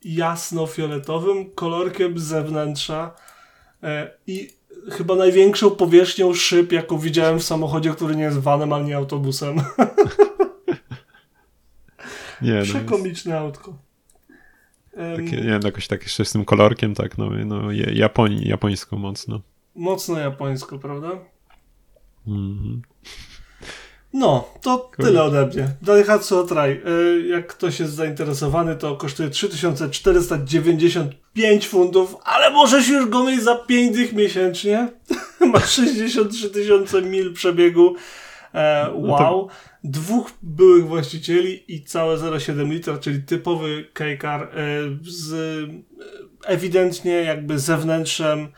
[0.05, 3.15] jasno-fioletowym kolorkiem zewnętrza
[3.83, 4.49] e, i
[4.91, 9.57] chyba największą powierzchnią szyb, jaką widziałem w samochodzie, który nie jest vanem, ani autobusem.
[12.43, 13.45] nie, no Przekomiczne jest...
[13.45, 13.75] autko.
[15.17, 19.41] Takie, nie wiem, jakoś tak jeszcze z tym kolorkiem, tak, no, no Japonii, japońsko mocno.
[19.75, 21.09] Mocno japońsko, prawda?
[22.27, 22.83] Mhm.
[24.13, 25.69] No, to tyle ode mnie.
[25.83, 26.71] Daihatsu Atrai.
[26.71, 26.81] E,
[27.29, 33.97] jak ktoś jest zainteresowany, to kosztuje 3495 funtów, ale możesz już go mieć za 5
[33.97, 34.89] dych miesięcznie.
[35.53, 37.95] Ma 63 tysiące mil przebiegu.
[38.55, 39.07] E, wow.
[39.07, 39.49] No to...
[39.85, 44.49] Dwóch byłych właścicieli i całe 0,7 litra, czyli typowy K-Car e,
[45.03, 45.35] z
[46.45, 48.49] ewidentnie jakby zewnętrzem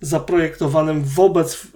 [0.00, 1.66] zaprojektowanym wobec,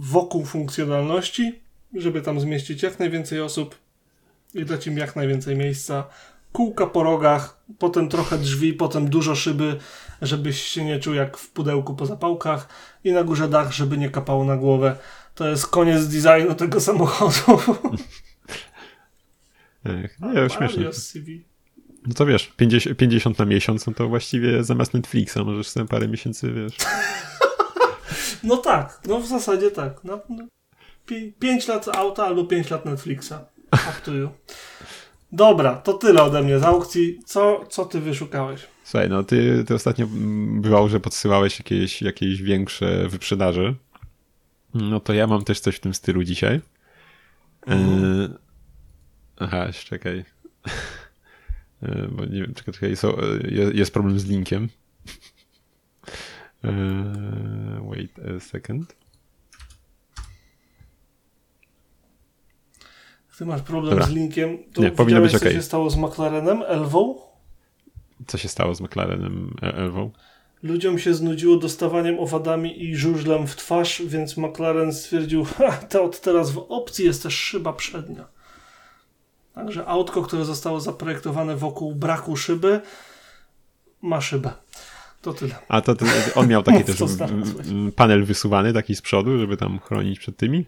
[0.00, 1.62] wokół funkcjonalności
[1.94, 3.78] żeby tam zmieścić jak najwięcej osób
[4.54, 6.04] i dać im jak najwięcej miejsca.
[6.52, 9.78] Kółka po rogach, potem trochę drzwi, potem dużo szyby,
[10.22, 12.68] żebyś się nie czuł jak w pudełku po zapałkach
[13.04, 14.96] i na górze dach, żeby nie kapało na głowę.
[15.34, 17.62] To jest koniec designu tego samochodu.
[20.34, 20.90] nie, śmieszne.
[22.06, 26.08] No to wiesz, 50, 50 na miesiąc, no to właściwie zamiast Netflixa możesz sobie parę
[26.08, 26.76] miesięcy, wiesz.
[28.44, 30.04] no tak, no w zasadzie tak.
[30.04, 30.46] No, no.
[31.38, 33.32] 5 lat auta albo 5 lat Netflixa.
[34.06, 34.30] You.
[35.32, 37.20] Dobra, to tyle ode mnie z aukcji.
[37.24, 38.66] Co, co ty wyszukałeś?
[38.84, 40.06] Słuchaj, no ty, ty ostatnio
[40.60, 43.74] bywało, że podsyłałeś jakieś, jakieś większe wyprzedaże.
[44.74, 46.60] No to ja mam też coś w tym stylu dzisiaj.
[47.68, 47.78] E...
[49.36, 50.24] Aha, czekaj.
[51.82, 52.08] E...
[52.08, 52.96] Bo nie wiem, czekaj, czekaj.
[52.96, 53.16] So,
[53.74, 54.68] jest problem z linkiem.
[56.64, 56.72] E...
[57.90, 59.01] Wait a second.
[63.42, 64.06] Ty masz problem Dobra.
[64.06, 65.40] z linkiem, to nie, powinno być ok.
[65.40, 67.14] co się stało z McLarenem Elwą?
[68.26, 70.10] Co się stało z McLarenem Elwą?
[70.62, 76.20] Ludziom się znudziło dostawaniem owadami i żużlem w twarz, więc McLaren stwierdził, ha, to od
[76.20, 78.24] teraz w opcji jest też szyba przednia.
[79.54, 82.80] Także autko, które zostało zaprojektowane wokół braku szyby,
[84.02, 84.50] ma szybę.
[85.22, 85.54] To tyle.
[85.68, 86.96] A to, to on miał taki też
[87.96, 90.66] panel wysuwany, taki z przodu, żeby tam chronić przed tymi?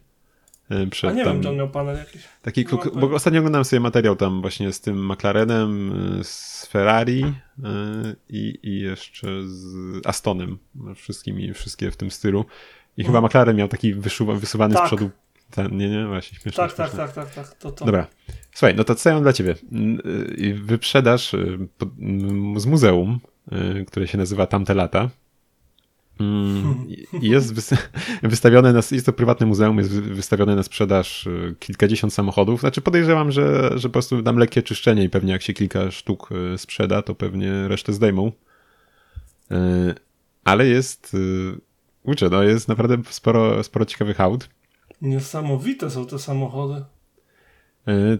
[0.70, 2.22] E, przed A nie tam, wiem, czy on miał panel jakiś.
[2.42, 7.32] Taki, bo ostatnio oglądałem sobie materiał tam właśnie z tym McLarenem, e, z Ferrari e,
[8.28, 10.58] i, i jeszcze z Astonem.
[10.94, 12.44] Wszystkimi, wszystkie w tym stylu.
[12.96, 14.84] I chyba McLaren miał taki wyszuwa, wysuwany tak.
[14.84, 15.10] z przodu.
[15.50, 16.68] Ten, nie, nie, właśnie śmieszne.
[16.68, 17.54] Tak, tak, tak, tak, tak.
[17.54, 17.84] To, to.
[17.84, 18.06] Dobra.
[18.54, 19.54] Słuchaj, no to co ja mam dla ciebie?
[20.54, 21.36] Wyprzedaż
[22.56, 23.20] z muzeum,
[23.86, 25.10] które się nazywa Tamte Lata.
[26.20, 26.86] Mm,
[27.22, 27.54] jest
[28.22, 32.60] wystawione, na, jest to prywatne muzeum, jest wystawione na sprzedaż y, kilkadziesiąt samochodów.
[32.60, 36.30] Znaczy podejrzewam, że, że po prostu dam lekkie czyszczenie i pewnie jak się kilka sztuk
[36.54, 38.32] y, sprzeda, to pewnie resztę zdejmą.
[39.52, 39.54] Y,
[40.44, 41.16] ale jest,
[42.02, 44.48] uczę, no jest naprawdę sporo, sporo ciekawych aut.
[45.02, 46.84] Niesamowite są te samochody.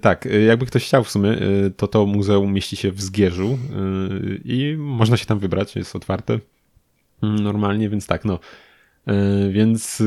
[0.01, 1.37] Tak, jakby ktoś chciał w sumie,
[1.77, 3.59] to to muzeum mieści się w Zgierzu
[4.45, 6.39] i można się tam wybrać, jest otwarte.
[7.23, 8.39] Normalnie, więc tak, no.
[9.07, 10.03] E, więc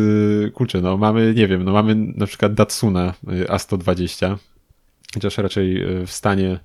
[0.47, 4.35] e, kurczę, no mamy, nie wiem, no mamy na przykład Datsuna e, A120,
[5.13, 6.59] chociaż raczej w stanie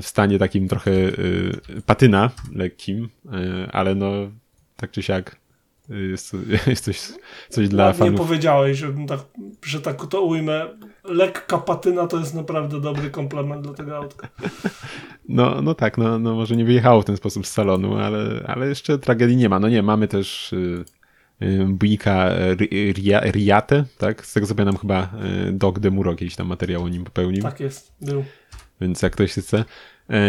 [0.00, 0.90] w stanie takim trochę
[1.86, 3.08] patyna lekkim,
[3.72, 4.12] ale no
[4.76, 5.36] tak czy siak
[5.90, 7.00] jest, jest coś,
[7.48, 8.20] coś dla Ładnie fanów.
[8.20, 9.20] Nie powiedziałeś, że tak,
[9.64, 10.66] że tak to ujmę.
[11.04, 14.28] Lekka patyna to jest naprawdę dobry komplement dla tego autka.
[15.30, 18.68] No, no tak, no, no może nie wyjechało w ten sposób z salonu, ale, ale
[18.68, 19.60] jeszcze tragedii nie ma.
[19.60, 20.84] No nie, mamy też y,
[21.42, 22.30] y, Buika
[23.32, 24.26] Riate, tak?
[24.26, 25.10] Z tego co pamiętam chyba
[25.48, 27.42] y, Dog Demuro jakiś tam materiał o nim popełnił.
[27.42, 28.24] Tak jest, był.
[28.80, 29.64] Więc jak ktoś chce.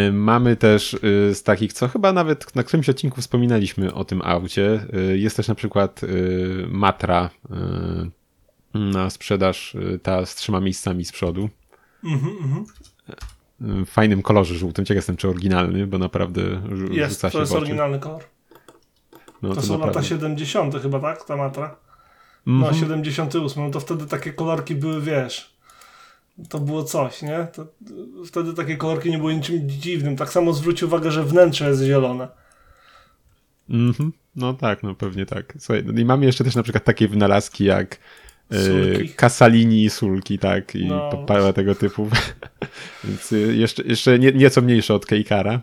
[0.10, 4.22] Y, mamy też y, z takich, co chyba nawet na którymś odcinku wspominaliśmy o tym
[4.24, 4.86] aucie.
[5.14, 6.02] Y, jest też na przykład
[6.68, 7.30] Matra
[8.74, 11.50] na sprzedaż, ta z trzema miejscami z przodu.
[12.04, 12.66] Mhm, mhm
[13.86, 14.86] fajnym kolorze żółtym.
[14.86, 16.42] Ciekaw jestem, czy oryginalny, bo naprawdę
[16.92, 18.24] jest, rzuca się to jest oryginalny kolor.
[19.42, 20.00] No, to, to, są naprawdę...
[20.00, 20.76] lata 70.
[20.82, 21.26] chyba, tak?
[21.26, 21.76] Ta matra.
[22.46, 22.80] No, mm -hmm.
[22.80, 23.64] 78.
[23.64, 25.54] No to wtedy takie kolorki były, wiesz,
[26.50, 27.48] to było coś, nie?
[27.54, 27.68] To,
[28.26, 30.16] wtedy takie kolorki nie były niczym dziwnym.
[30.16, 32.28] Tak samo zwróć uwagę, że wnętrze jest zielone.
[33.70, 34.14] Mhm.
[34.36, 35.54] No tak, no pewnie tak.
[35.60, 37.98] Słuchaj, no i mamy jeszcze też na przykład takie wynalazki jak
[38.54, 39.10] Sulki.
[39.10, 41.24] Kasalini, sulki, tak, i no.
[41.28, 42.10] parę tego typu.
[43.04, 45.62] Więc y, jeszcze, jeszcze nie, nieco mniejsze od Keikara.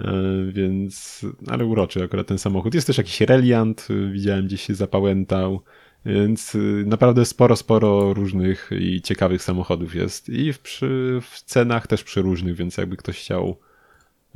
[0.00, 0.12] E,
[0.52, 2.74] więc, ale uroczy akurat ten samochód.
[2.74, 5.62] Jest też jakiś Reliant, y, widziałem gdzieś się zapałętał.
[6.06, 10.28] Więc y, naprawdę sporo, sporo różnych i ciekawych samochodów jest.
[10.28, 13.56] I w, przy, w cenach też przeróżnych, więc jakby ktoś chciał,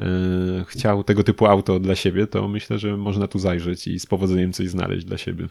[0.00, 0.04] e,
[0.68, 4.52] chciał tego typu auto dla siebie, to myślę, że można tu zajrzeć i z powodzeniem
[4.52, 5.48] coś znaleźć dla siebie.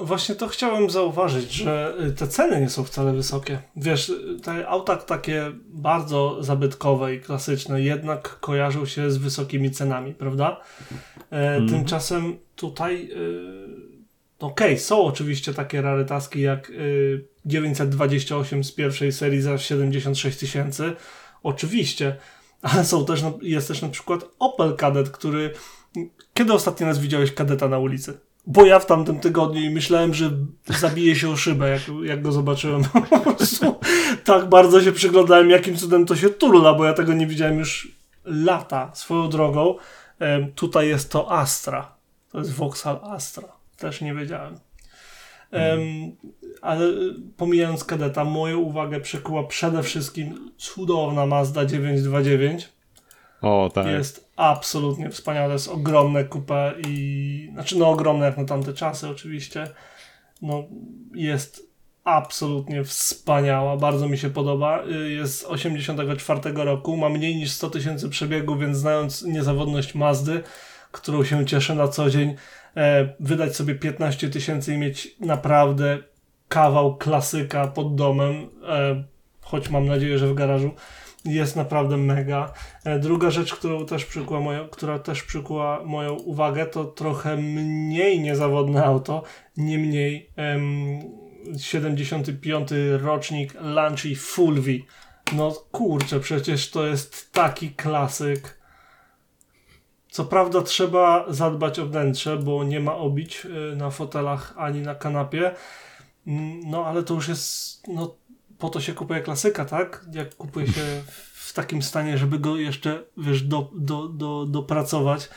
[0.00, 3.62] Właśnie to chciałem zauważyć, że y, te ceny nie są wcale wysokie.
[3.76, 10.60] Wiesz, te auta takie bardzo zabytkowe i klasyczne jednak kojarzą się z wysokimi cenami, prawda?
[11.30, 11.68] Mm.
[11.68, 13.16] Tymczasem tutaj, y,
[14.38, 16.72] okej, okay, są oczywiście takie rarytaski jak
[17.46, 20.92] 928 z pierwszej serii za 76 tysięcy,
[21.42, 22.16] oczywiście,
[22.62, 25.52] ale są też, jest też na przykład Opel Kadett, który...
[26.34, 28.29] Kiedy ostatni raz widziałeś kadeta na ulicy?
[28.46, 30.30] Bo ja w tamtym tygodniu i myślałem, że
[30.66, 32.82] zabije się o szybę, jak, jak go zobaczyłem.
[34.24, 37.92] Tak bardzo się przyglądałem, jakim cudem to się turla, bo ja tego nie widziałem już
[38.24, 38.90] lata.
[38.94, 39.74] Swoją drogą,
[40.54, 41.94] tutaj jest to Astra.
[42.32, 43.48] To jest Vauxhall Astra.
[43.78, 44.54] Też nie wiedziałem.
[46.62, 46.86] Ale
[47.36, 52.68] pomijając kadeta, moją uwagę przykuła przede wszystkim cudowna Mazda 929
[53.42, 53.86] o, tak.
[53.86, 55.46] Jest absolutnie wspaniałe.
[55.46, 57.50] To jest ogromne kupę i...
[57.52, 59.66] Znaczy, no ogromne jak na tamte czasy oczywiście.
[60.42, 60.64] No,
[61.14, 61.70] jest
[62.04, 63.76] absolutnie wspaniała.
[63.76, 64.84] Bardzo mi się podoba.
[64.84, 66.96] Y, jest z 84 roku.
[66.96, 70.42] Ma mniej niż 100 tysięcy przebiegów, więc znając niezawodność Mazdy,
[70.92, 72.34] którą się cieszę na co dzień,
[72.76, 75.98] e, wydać sobie 15 tysięcy i mieć naprawdę
[76.48, 79.04] kawał klasyka pod domem, e,
[79.40, 80.70] choć mam nadzieję, że w garażu
[81.24, 82.52] jest naprawdę mega.
[82.84, 88.20] E, druga rzecz, którą też przykuła moją, która też przykuła moją uwagę, to trochę mniej
[88.20, 89.22] niezawodne auto,
[89.56, 91.00] niemniej em,
[91.58, 92.68] 75
[93.00, 94.86] rocznik Lanchy Fulvi.
[95.32, 98.60] No kurczę, przecież to jest taki klasyk.
[100.10, 104.94] Co prawda trzeba zadbać o wnętrze, bo nie ma obić e, na fotelach ani na
[104.94, 105.54] kanapie.
[106.26, 108.16] Mm, no ale to już jest no,
[108.60, 110.04] po to się kupuje klasyka, tak?
[110.12, 111.02] Jak kupuje się
[111.34, 115.28] w takim stanie, żeby go jeszcze, wiesz, do, do, do, dopracować.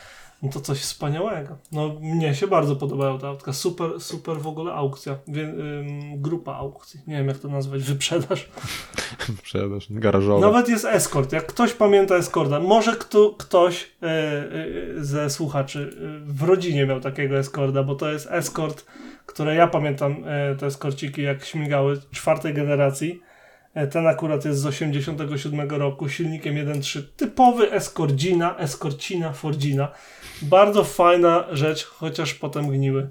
[0.43, 1.57] No to coś wspaniałego.
[1.71, 3.53] No mnie się bardzo podobają te autka.
[3.53, 5.17] Super, super w ogóle aukcja.
[5.27, 6.99] Wie, ym, grupa aukcji.
[7.07, 7.83] Nie wiem jak to nazwać.
[7.83, 8.49] Wyprzedaż.
[9.27, 10.41] Wyprzedaż garażowy.
[10.41, 11.33] Nawet jest Escort.
[11.33, 12.59] Jak ktoś pamięta Escorta.
[12.59, 14.45] Może kto, ktoś e, e,
[14.97, 15.89] ze słuchaczy
[16.25, 18.85] e, w rodzinie miał takiego Escorta, bo to jest Escort,
[19.25, 20.23] które ja pamiętam
[20.59, 23.21] te Escorciki jak śmigały czwartej generacji.
[23.91, 27.01] Ten akurat jest z 87 roku, silnikiem 1.3.
[27.17, 29.91] Typowy Escordzina, Escorcina, Fordzina.
[30.41, 33.09] Bardzo fajna rzecz, chociaż potem gniły.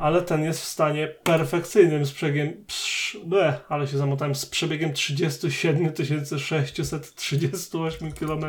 [0.00, 2.64] Ale ten jest w stanie perfekcyjnym z przebiegiem,
[3.24, 5.92] ble, ale się zamotałem, z przebiegiem 37
[6.38, 8.44] 638 km.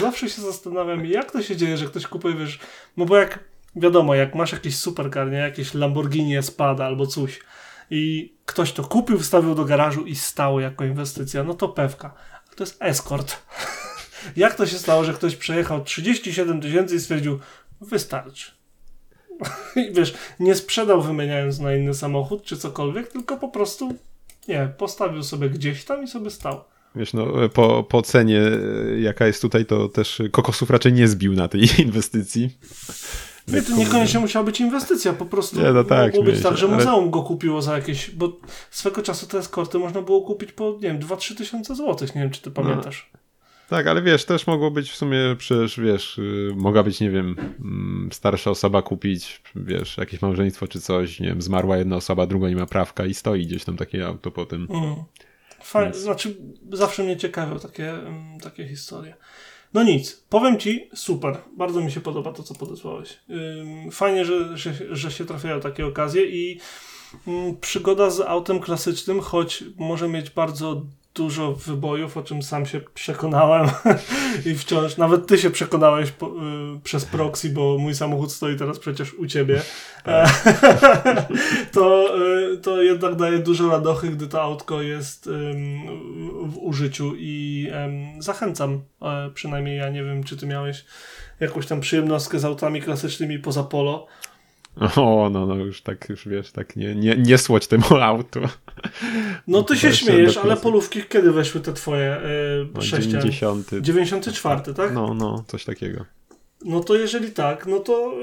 [0.00, 2.58] Zawsze się zastanawiam, jak to się dzieje, że ktoś kupuje, wiesz,
[2.96, 3.38] no bo jak,
[3.76, 7.40] wiadomo, jak masz jakiś supercar, nie, jakieś Lamborghini Espada albo coś,
[7.90, 12.14] i ktoś to kupił, wstawił do garażu i stało jako inwestycja, no to pewka.
[12.56, 13.42] To jest escort.
[14.36, 17.38] Jak to się stało, że ktoś przejechał 37 tysięcy i stwierdził,
[17.80, 18.50] wystarczy.
[19.76, 23.94] I wiesz, nie sprzedał wymieniając na inny samochód czy cokolwiek, tylko po prostu
[24.48, 26.64] nie, postawił sobie gdzieś tam i sobie stał.
[26.94, 28.40] Wiesz, no, po, po cenie,
[29.00, 32.58] jaka jest tutaj, to też kokosów raczej nie zbił na tej inwestycji.
[33.48, 36.68] Nie, to niekoniecznie musiała być inwestycja, po prostu nie, no tak, mogło być tak, że
[36.68, 37.10] muzeum ale...
[37.10, 40.98] go kupiło za jakieś, bo swego czasu te eskorty można było kupić po, nie wiem,
[41.00, 42.62] 2-3 tysiące złotych, nie wiem, czy ty no.
[42.62, 43.10] pamiętasz.
[43.14, 43.21] No.
[43.72, 47.36] Tak, ale wiesz, też mogło być w sumie przecież, wiesz, yy, mogła być, nie wiem,
[48.04, 52.48] yy, starsza osoba kupić, wiesz, jakieś małżeństwo czy coś, nie wiem, zmarła jedna osoba, druga
[52.48, 54.68] nie ma prawka i stoi gdzieś tam takie auto po tym.
[54.70, 54.94] Mm.
[55.74, 55.96] Więc...
[55.96, 56.36] Znaczy,
[56.72, 59.14] zawsze mnie ciekawią takie, um, takie historie.
[59.74, 63.20] No nic, powiem Ci, super, bardzo mi się podoba to, co podesłałeś.
[63.92, 66.60] Fajnie, że, że, że się trafiają takie okazje i
[67.60, 70.82] przygoda z autem klasycznym, choć może mieć bardzo
[71.14, 73.70] dużo wybojów, o czym sam się przekonałem.
[74.46, 76.30] I wciąż, nawet ty się przekonałeś po, y,
[76.84, 79.62] przez proxy, bo mój samochód stoi teraz przecież u ciebie,
[80.04, 80.44] tak.
[81.74, 82.14] to,
[82.52, 85.28] y, to jednak daje dużo radochy, gdy to autko jest
[86.44, 87.68] w użyciu i
[88.18, 90.84] zachęcam, e, przynajmniej ja nie wiem, czy ty miałeś
[91.40, 94.06] jakąś tam przyjemnostkę z autami klasycznymi poza Polo,
[94.96, 98.40] o, no, no już tak, już wiesz, tak nie, nie, nie słoć temu autu.
[99.46, 103.70] No ty się śmiejesz, ale polówki kiedy weszły te twoje yy, no, 90.
[103.80, 104.94] 94, tak?
[104.94, 106.04] No, no, coś takiego.
[106.64, 108.14] No to jeżeli tak, no to,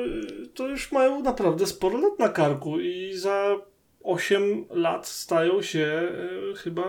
[0.44, 3.56] y, to już mają naprawdę sporo lat na karku i za
[4.04, 6.10] 8 lat stają się
[6.54, 6.84] y, chyba,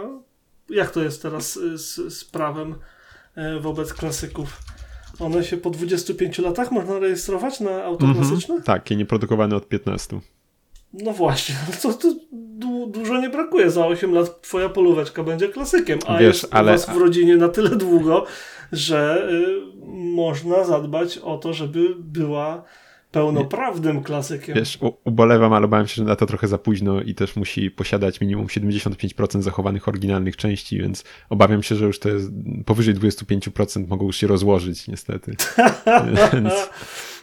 [0.68, 2.74] jak to jest teraz y, z, z prawem
[3.60, 4.58] wobec klasyków?
[5.20, 8.20] One się po 25 latach można rejestrować na auto mm -hmm.
[8.20, 8.62] klasyczne?
[8.62, 10.20] Tak, i nieprodukowane od 15.
[10.92, 13.70] No właśnie, to, to du dużo nie brakuje.
[13.70, 16.72] Za 8 lat twoja polóweczka będzie klasykiem, a Wiesz, jest ale...
[16.72, 18.26] u was w rodzinie na tyle długo,
[18.72, 19.60] że y,
[19.92, 22.62] można zadbać o to, żeby była
[23.10, 24.54] pełnoprawnym klasykiem.
[24.54, 28.20] Wiesz, ubolewam, ale bałem się, że na to trochę za późno i też musi posiadać
[28.20, 32.10] minimum 75% zachowanych oryginalnych części, więc obawiam się, że już te
[32.66, 35.36] powyżej 25% mogą już się rozłożyć, niestety.
[36.32, 36.52] więc,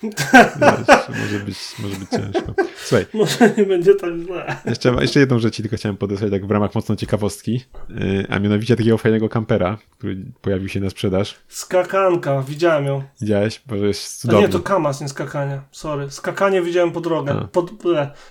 [0.61, 2.53] wiesz, może, być, może być ciężko.
[2.77, 3.05] Słuchaj.
[3.13, 4.57] Może nie będzie tak źle.
[4.65, 8.75] Jeszcze, jeszcze jedną rzecz tylko chciałem podesłać tak w ramach mocno ciekawostki, y, a mianowicie
[8.75, 11.35] takiego fajnego kampera, który pojawił się na sprzedaż.
[11.47, 13.03] Skakanka, widziałem ją.
[13.21, 13.61] Widziałeś?
[13.65, 14.43] Bo jest cudowny.
[14.43, 15.61] A nie, to Kamas, nie skakanie.
[15.71, 16.11] Sorry.
[16.11, 17.47] Skakanie widziałem po drodze.
[17.51, 17.71] Pod,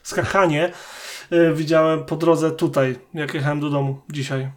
[0.02, 0.72] skakanie
[1.32, 4.50] y, widziałem po drodze tutaj, jak jechałem do domu dzisiaj.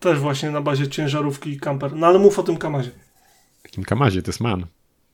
[0.00, 1.92] Też właśnie na bazie ciężarówki i kamper.
[1.96, 2.90] No ale mów o tym Kamazie.
[3.64, 4.22] Jakim Kamazie?
[4.22, 4.66] To jest man.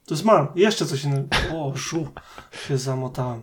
[0.07, 0.47] To jest man.
[0.55, 1.29] Jeszcze coś innego.
[1.53, 2.09] O, szu.
[2.69, 3.43] Się zamotałem.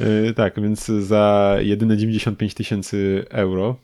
[0.00, 3.76] Yy, tak, więc za jedyne 95 tysięcy euro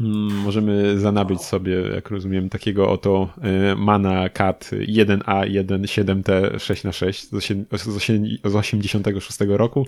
[0.00, 3.28] mm, możemy zanabyć sobie, jak rozumiem, takiego oto
[3.72, 7.40] y, Mana CAT 1A17T6x6
[8.44, 9.86] z 86 roku.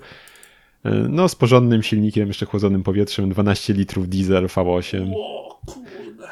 [0.87, 5.13] Y, no, z porządnym silnikiem, jeszcze chłodzonym powietrzem, 12 litrów diesel V8.
[5.17, 6.29] O kurde.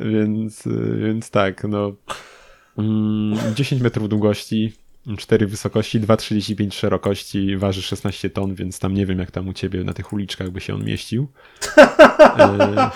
[0.14, 0.68] więc,
[0.98, 1.92] więc tak, no
[3.54, 4.72] 10 mm, metrów długości,
[5.18, 9.84] 4 wysokości, 2,35 szerokości, waży 16 ton, więc tam nie wiem jak tam u ciebie
[9.84, 11.26] na tych uliczkach by się on mieścił.
[11.78, 12.90] e,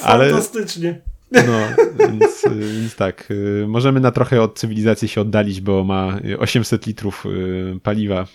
[0.00, 1.00] ale, Fantastycznie.
[1.32, 3.28] No, więc, więc, tak.
[3.64, 8.26] E, możemy na trochę od cywilizacji się oddalić, bo ma 800 litrów e, paliwa.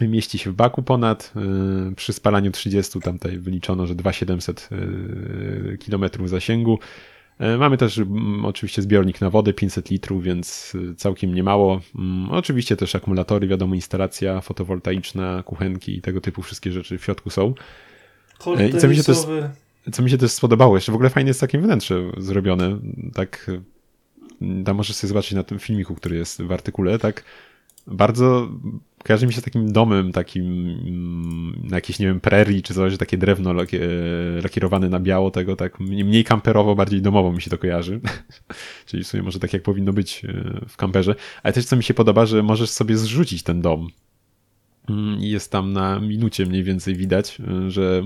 [0.00, 1.32] Mieści się w baku ponad.
[1.36, 4.68] E, przy spalaniu 30 tam tutaj wyliczono, że 2700
[5.86, 6.78] km zasięgu.
[7.40, 11.80] E, mamy też mm, oczywiście zbiornik na wodę 500 litrów, więc e, całkiem niemało.
[11.94, 17.30] Mm, oczywiście też akumulatory, wiadomo, instalacja fotowoltaiczna, kuchenki i tego typu wszystkie rzeczy w środku
[17.30, 17.54] są.
[18.58, 19.18] E, I co mi, się też,
[19.92, 22.78] co mi się też spodobało, jeszcze w ogóle fajnie jest takie wnętrze zrobione,
[23.14, 23.50] tak
[24.64, 27.24] tam możesz sobie zobaczyć na tym filmiku, który jest w artykule, tak
[27.86, 28.48] bardzo
[29.04, 33.18] kojarzy mi się takim domem, takim mm, na jakiejś, nie wiem, prerii czy coś, takie
[33.18, 33.52] drewno
[34.42, 38.00] lakierowane na biało tego, tak mniej kamperowo, bardziej domowo mi się to kojarzy.
[38.86, 41.14] Czyli w sumie może tak jak powinno być e, w kamperze.
[41.42, 43.88] Ale też co mi się podoba, że możesz sobie zrzucić ten dom.
[44.88, 48.02] Mm, jest tam na minucie mniej więcej widać, e, że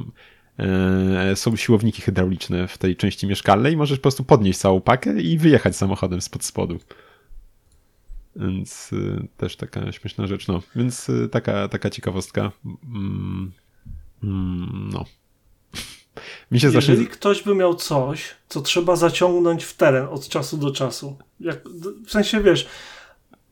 [0.58, 5.20] e, są siłowniki hydrauliczne w tej części mieszkalnej i możesz po prostu podnieść całą pakę
[5.20, 6.78] i wyjechać samochodem spod spodu.
[8.36, 10.48] Więc y, też taka śmieszna rzecz.
[10.48, 12.52] No, więc y, taka, taka ciekawostka.
[12.64, 13.52] Mm,
[14.24, 15.04] mm, no.
[16.50, 17.06] Mi się Jeżeli zacznie...
[17.06, 21.68] ktoś by miał coś, co trzeba zaciągnąć w teren od czasu do czasu, jak,
[22.06, 22.68] w sensie wiesz,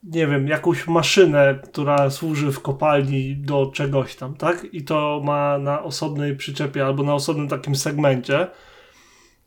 [0.03, 4.67] nie wiem, jakąś maszynę, która służy w kopalni do czegoś tam, tak?
[4.73, 8.47] I to ma na osobnej przyczepie albo na osobnym takim segmencie,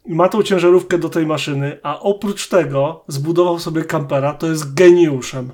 [0.07, 5.51] ma tą ciężarówkę do tej maszyny, a oprócz tego zbudował sobie kampera, to jest geniuszem.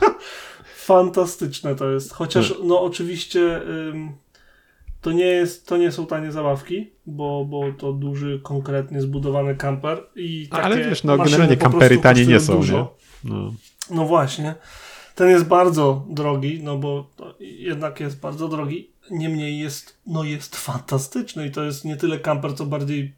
[0.76, 2.12] Fantastyczne to jest.
[2.12, 2.68] Chociaż, hmm.
[2.68, 4.12] no oczywiście, ym,
[5.00, 10.02] to, nie jest, to nie są tanie zabawki, bo, bo to duży, konkretnie zbudowany kamper.
[10.16, 12.56] I Ale wiesz, no generalnie kampery tanie nie są.
[12.56, 12.96] Dużo.
[13.24, 13.30] Nie?
[13.30, 13.52] No.
[13.90, 14.54] no właśnie.
[15.14, 17.10] Ten jest bardzo drogi, no bo
[17.40, 18.90] jednak jest bardzo drogi.
[19.10, 23.14] Niemniej jest, no jest fantastyczny i to jest nie tyle kamper, co bardziej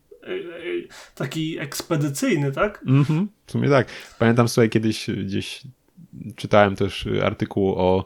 [1.15, 2.85] taki ekspedycyjny, tak?
[2.87, 3.89] Mhm, w sumie tak.
[4.19, 5.63] Pamiętam sobie kiedyś gdzieś
[6.37, 8.05] czytałem też artykuł o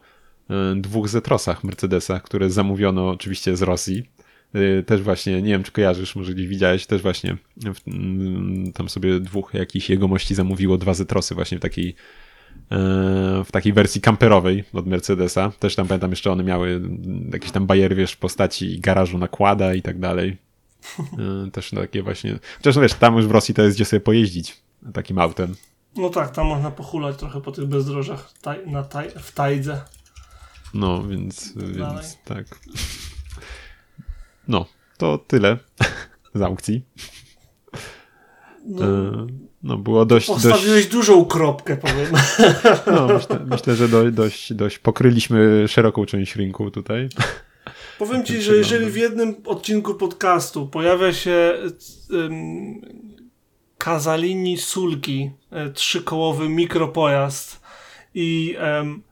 [0.51, 4.11] e, dwóch Zetrosach Mercedesa, które zamówiono oczywiście z Rosji.
[4.55, 7.37] E, też właśnie, nie wiem czy kojarzysz, może gdzieś widziałeś, też właśnie
[7.87, 11.95] mm, tam sobie dwóch jakichś jegomości zamówiło dwa Zetrosy właśnie w takiej
[12.71, 12.77] e,
[13.45, 15.53] w takiej wersji kamperowej od Mercedesa.
[15.59, 16.81] Też tam pamiętam jeszcze one miały
[17.33, 20.37] jakieś tam bajer, wiesz, w postaci garażu nakłada i tak dalej.
[21.47, 22.39] E, też takie właśnie.
[22.57, 24.63] Chociaż no wiesz, tam już w Rosji to jest gdzie sobie pojeździć
[24.95, 25.55] takim autem.
[25.97, 29.81] No tak, tam można pochulać trochę po tych bezdrożach taj, na taj, w tajdze.
[30.75, 32.45] No, więc, tak więc tak.
[34.49, 34.67] No,
[34.99, 35.59] to tyle
[36.35, 36.83] z aukcji.
[38.67, 39.27] No, e,
[39.63, 40.27] no było dość.
[40.27, 40.89] Postawiłeś dość...
[40.89, 42.13] dużą kropkę, powiem.
[42.97, 47.09] No, myślę, myślę że do, dość, dość pokryliśmy szeroką część rynku tutaj.
[48.03, 51.55] Powiem ci, że jeżeli w jednym odcinku podcastu pojawia się
[52.11, 52.81] um,
[53.79, 57.61] Kazalini Sulki, e, trzykołowy mikropojazd
[58.15, 59.03] i um,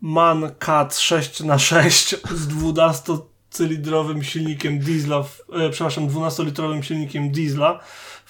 [0.00, 7.80] Man Cat 6x6 z 12-cylindrowym silnikiem diesla, e, przepraszam, 12-litrowym silnikiem diesla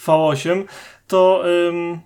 [0.07, 0.65] V8,
[1.07, 2.01] to, um,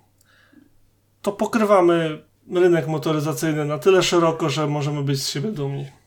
[1.21, 5.98] to pokrywamy rynek motoryzacyjny na tyle szeroko, że możemy być z siebie dumni.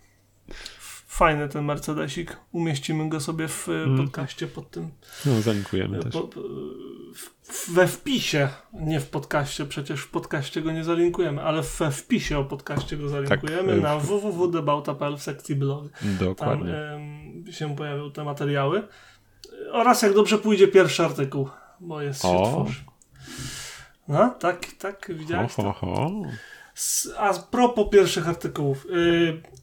[1.23, 2.37] Fajny ten Mercedesik.
[2.53, 3.97] Umieścimy go sobie w mm.
[3.97, 4.91] podcaście pod tym.
[5.27, 6.13] No, zalinkujemy też.
[6.13, 6.29] Po,
[7.45, 12.39] w, we wpisie, nie w podcaście, przecież w podcaście go nie zalinkujemy, ale we wpisie
[12.39, 15.89] o podcaście go zalinkujemy tak, na www.debauta.pl w sekcji blogu.
[16.21, 16.75] Dokładnie.
[17.45, 18.89] Tam się pojawią te materiały.
[19.73, 21.49] Oraz jak dobrze pójdzie pierwszy artykuł,
[21.81, 22.85] bo jest się tworzy.
[24.09, 26.23] No, tak, tak, widziałeś ho, ho, ho.
[27.19, 28.87] A propos pierwszych artykułów.
[28.91, 29.62] Yy,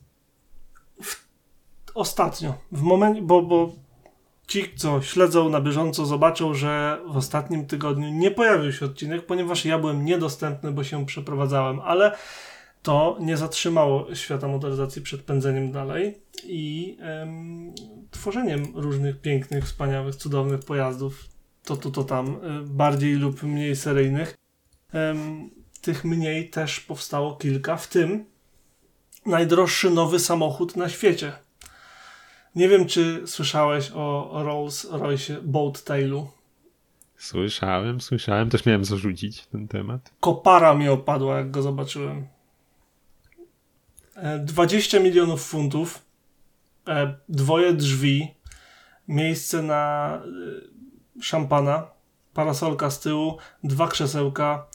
[2.00, 3.72] ostatnio, w momencie, bo, bo
[4.48, 9.66] ci, co śledzą na bieżąco, zobaczą, że w ostatnim tygodniu nie pojawił się odcinek, ponieważ
[9.66, 12.12] ja byłem niedostępny, bo się przeprowadzałem, ale
[12.84, 17.74] to nie zatrzymało świata motoryzacji przed pędzeniem dalej i em,
[18.12, 21.26] tworzeniem różnych pięknych, wspaniałych, cudownych pojazdów,
[21.66, 24.38] to tu, to tam, y, bardziej lub mniej seryjnych.
[25.82, 28.26] Tych mniej też powstało kilka, w tym
[29.26, 31.34] najdroższy nowy samochód na świecie.
[32.56, 36.28] Nie wiem, czy słyszałeś o Rolls-Royce Boat Tailu.
[37.18, 38.50] Słyszałem, słyszałem.
[38.50, 40.14] Też miałem zarzucić ten temat.
[40.20, 42.28] Kopara mi opadła, jak go zobaczyłem.
[44.40, 46.06] 20 e, milionów funtów,
[46.88, 48.34] e, dwoje drzwi,
[49.08, 50.14] miejsce na
[51.18, 51.88] e, szampana,
[52.34, 54.68] parasolka z tyłu, dwa krzesełka,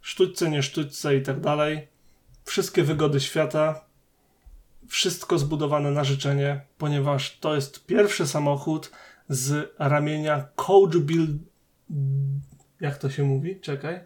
[0.00, 1.88] sztućce, nie sztućce i tak dalej.
[2.44, 3.84] Wszystkie wygody świata,
[4.88, 8.90] wszystko zbudowane na życzenie, ponieważ to jest pierwszy samochód
[9.28, 11.30] z ramienia coach build...
[12.80, 13.60] Jak to się mówi?
[13.60, 14.00] Czekaj.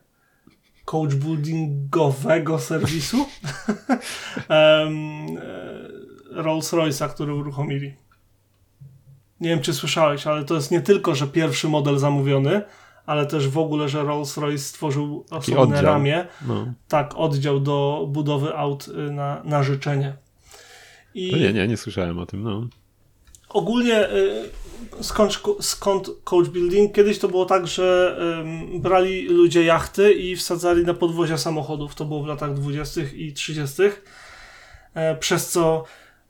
[0.84, 3.16] Coach buildingowego serwisu
[4.48, 5.26] um,
[6.30, 7.94] Rolls-Royce'a, który uruchomili.
[9.40, 12.62] Nie wiem, czy słyszałeś, ale to jest nie tylko, że pierwszy model zamówiony,
[13.06, 16.26] ale też w ogóle, że Rolls-Royce stworzył osobne ramię.
[16.46, 16.66] No.
[16.88, 20.16] Tak, oddział do budowy aut y, na, na życzenie.
[21.14, 22.68] I nie, nie, nie słyszałem o tym, no.
[23.48, 24.50] Ogólnie y,
[25.00, 26.94] skąd, skąd coach building?
[26.94, 31.94] Kiedyś to było tak, że um, brali ludzie jachty i wsadzali na podwozia samochodów.
[31.94, 33.00] To było w latach 20.
[33.14, 33.82] i 30.
[34.94, 35.84] E, przez co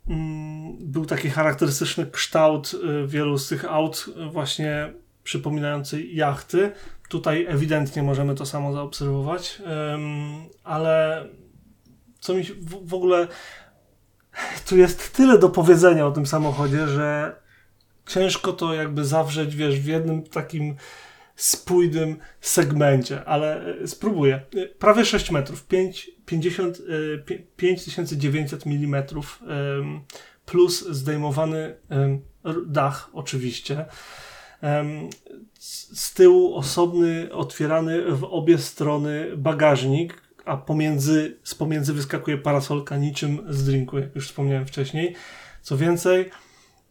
[0.07, 6.71] um, był taki charakterystyczny kształt e, wielu z tych aut, e, właśnie przypominający jachty.
[7.09, 9.61] Tutaj ewidentnie możemy to samo zaobserwować,
[10.63, 11.25] ale
[12.19, 13.27] co mi w, w ogóle
[14.67, 17.35] tu jest tyle do powiedzenia o tym samochodzie, że
[18.07, 20.75] ciężko to jakby zawrzeć, wiesz, w jednym takim
[21.35, 24.41] spójnym segmencie, ale e, spróbuję.
[24.55, 26.81] E, prawie 6 metrów, 5, 50,
[27.55, 29.03] 5900 mm
[30.45, 31.75] plus zdejmowany
[32.67, 33.85] dach oczywiście.
[35.59, 43.45] Z tyłu osobny, otwierany w obie strony bagażnik, a pomiędzy, z pomiędzy wyskakuje parasolka niczym
[43.49, 45.15] z drinku, jak już wspomniałem wcześniej.
[45.61, 46.29] Co więcej,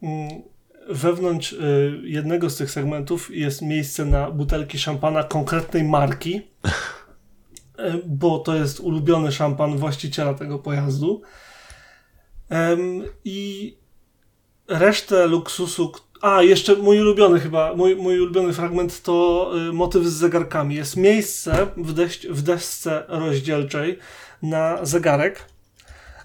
[0.03, 0.41] mm,
[0.89, 6.35] wewnątrz y, jednego z tych segmentów jest miejsce na butelki szampana konkretnej marki,
[7.79, 11.21] y, bo to jest ulubiony szampan właściciela tego pojazdu.
[13.25, 13.77] I
[14.67, 15.91] resztę luksusu.
[16.23, 20.75] A, jeszcze mój ulubiony chyba, mój, mój ulubiony fragment to y, motyw z zegarkami.
[20.75, 23.99] Jest miejsce w, deś, w desce rozdzielczej
[24.41, 25.45] na zegarek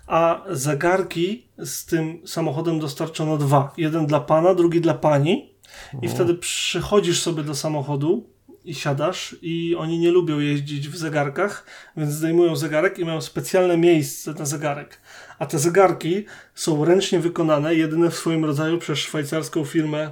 [0.07, 3.72] a zegarki z tym samochodem dostarczono dwa.
[3.76, 5.55] Jeden dla pana, drugi dla pani.
[6.03, 6.11] I o.
[6.11, 8.26] wtedy przychodzisz sobie do samochodu
[8.64, 13.76] i siadasz i oni nie lubią jeździć w zegarkach, więc zdejmują zegarek i mają specjalne
[13.76, 15.01] miejsce na zegarek.
[15.39, 16.24] A te zegarki
[16.55, 20.11] są ręcznie wykonane, jedyne w swoim rodzaju przez szwajcarską firmę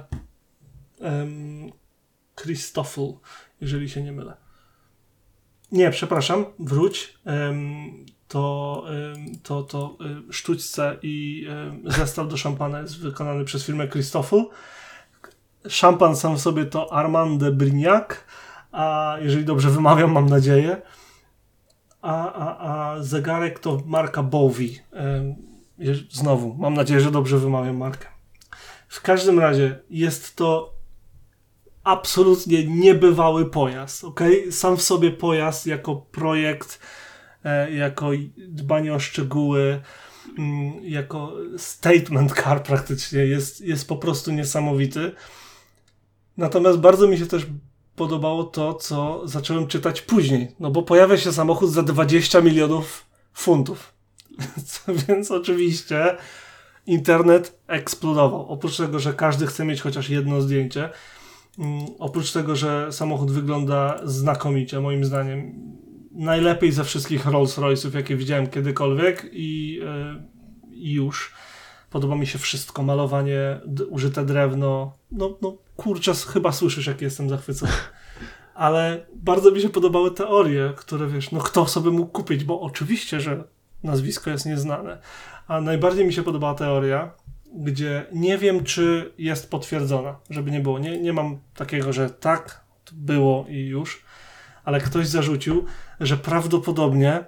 [0.99, 1.71] um,
[2.35, 3.13] Christoffel,
[3.61, 4.37] jeżeli się nie mylę.
[5.71, 7.17] Nie, przepraszam, wróć.
[7.25, 8.85] Um, to,
[9.43, 9.97] to, to
[10.31, 11.47] sztućce i
[11.85, 14.45] zestaw do szampana jest wykonany przez firmę Christoffel.
[15.69, 18.07] Szampan sam w sobie to Armand de Brignac,
[18.71, 20.81] a jeżeli dobrze wymawiam, mam nadzieję.
[22.07, 24.79] A, a, a zegarek to marka Bowi.
[26.11, 28.07] Znowu, mam nadzieję, że dobrze wymawiam markę.
[28.87, 30.73] W każdym razie jest to
[31.83, 34.03] absolutnie niebywały pojazd.
[34.03, 34.51] Okay?
[34.51, 36.79] Sam w sobie pojazd jako projekt
[37.47, 39.81] E, jako dbanie o szczegóły,
[40.37, 45.11] mm, jako statement car praktycznie jest, jest po prostu niesamowity.
[46.37, 47.45] Natomiast bardzo mi się też
[47.97, 53.93] podobało to, co zacząłem czytać później, no bo pojawia się samochód za 20 milionów funtów.
[55.07, 56.17] Więc oczywiście
[56.85, 58.49] internet eksplodował.
[58.49, 60.89] Oprócz tego, że każdy chce mieć chociaż jedno zdjęcie,
[61.59, 65.53] mm, oprócz tego, że samochód wygląda znakomicie, moim zdaniem
[66.11, 70.23] najlepiej ze wszystkich Rolls Royce'ów, jakie widziałem kiedykolwiek i, yy,
[70.71, 71.33] już.
[71.97, 74.93] Podoba mi się wszystko, malowanie, użyte drewno.
[75.11, 77.71] No, no kurczę, chyba słyszysz, jak jestem zachwycony.
[78.55, 83.21] Ale bardzo mi się podobały teorie, które wiesz, no kto sobie mógł kupić, bo oczywiście,
[83.21, 83.43] że
[83.83, 84.97] nazwisko jest nieznane.
[85.47, 87.11] A najbardziej mi się podobała teoria,
[87.55, 90.79] gdzie nie wiem, czy jest potwierdzona, żeby nie było.
[90.79, 94.03] Nie, nie mam takiego, że tak było i już,
[94.63, 95.65] ale ktoś zarzucił,
[95.99, 97.25] że prawdopodobnie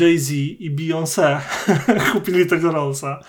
[0.00, 1.40] Jay-Z i Beyoncé
[2.12, 3.20] kupili tego Rollsa.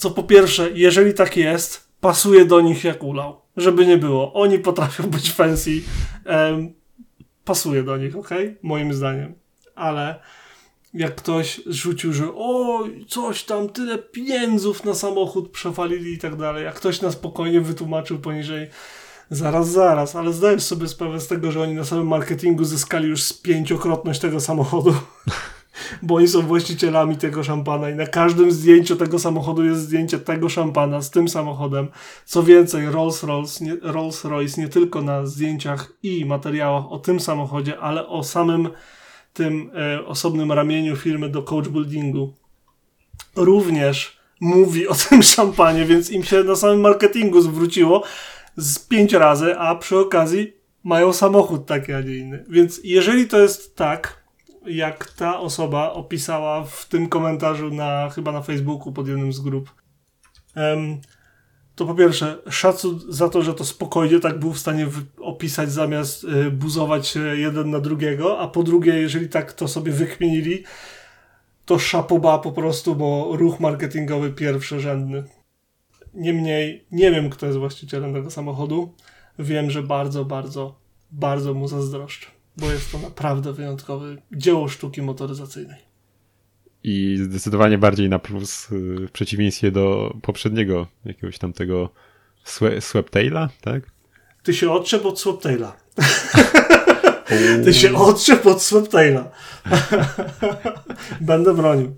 [0.00, 3.40] Co po pierwsze, jeżeli tak jest, pasuje do nich jak ulał.
[3.56, 4.32] Żeby nie było.
[4.32, 5.70] Oni potrafią być fancy.
[6.26, 6.72] Um,
[7.44, 8.30] pasuje do nich, ok?
[8.62, 9.34] Moim zdaniem.
[9.74, 10.20] Ale
[10.94, 16.66] jak ktoś rzucił, że o, coś tam, tyle pieniędzów na samochód przewalili i tak dalej,
[16.66, 18.68] a ktoś na spokojnie wytłumaczył poniżej
[19.30, 23.22] Zaraz, zaraz, ale zdajesz sobie sprawę z tego, że oni na samym marketingu zyskali już
[23.22, 24.94] z pięciokrotność tego samochodu.
[26.02, 30.48] Bo oni są właścicielami tego szampana i na każdym zdjęciu tego samochodu jest zdjęcie tego
[30.48, 31.88] szampana z tym samochodem.
[32.24, 33.76] Co więcej, Rolls-Royce nie,
[34.22, 38.68] Rolls nie tylko na zdjęciach i materiałach o tym samochodzie, ale o samym
[39.32, 42.34] tym e, osobnym ramieniu firmy do coach buildingu
[43.36, 48.02] również mówi o tym szampanie, więc im się na samym marketingu zwróciło,
[48.56, 50.52] z pięć razy, a przy okazji
[50.84, 52.44] mają samochód taki, a nie inny.
[52.48, 54.19] Więc jeżeli to jest tak,
[54.66, 59.70] jak ta osoba opisała w tym komentarzu na chyba na Facebooku pod jednym z grup,
[60.56, 61.00] um,
[61.74, 64.86] to po pierwsze szacun za to, że to spokojnie tak był w stanie
[65.20, 70.64] opisać zamiast y, buzować jeden na drugiego, a po drugie, jeżeli tak to sobie wykmienili,
[71.64, 75.24] to szapoba po prostu, bo ruch marketingowy pierwszorzędny.
[76.14, 78.94] Niemniej nie wiem, kto jest właścicielem tego samochodu.
[79.38, 80.80] Wiem, że bardzo, bardzo,
[81.10, 82.26] bardzo mu zazdroszczę,
[82.56, 85.78] bo jest to naprawdę wyjątkowe dzieło sztuki motoryzacyjnej.
[86.84, 91.90] I zdecydowanie bardziej na plus y, w przeciwieństwie do poprzedniego jakiegoś tamtego
[92.80, 93.82] Sweptaila, tak?
[94.42, 95.76] Ty się otrzep od Sweptaila.
[97.64, 99.30] Ty się otrzep od Sweptaila.
[101.20, 101.94] Będę bronił.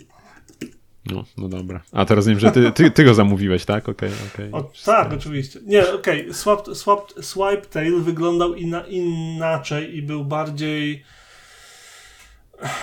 [1.06, 1.82] No, no dobra.
[1.92, 3.88] A to rozumiem, że ty, ty, ty go zamówiłeś, tak?
[3.88, 4.52] Okej, okay, okej.
[4.52, 4.70] Okay.
[4.84, 5.60] Tak, oczywiście.
[5.66, 6.20] Nie, okej.
[6.20, 6.34] Okay.
[6.34, 11.04] Swap, swap, swipe tail wyglądał inna, inaczej i był bardziej.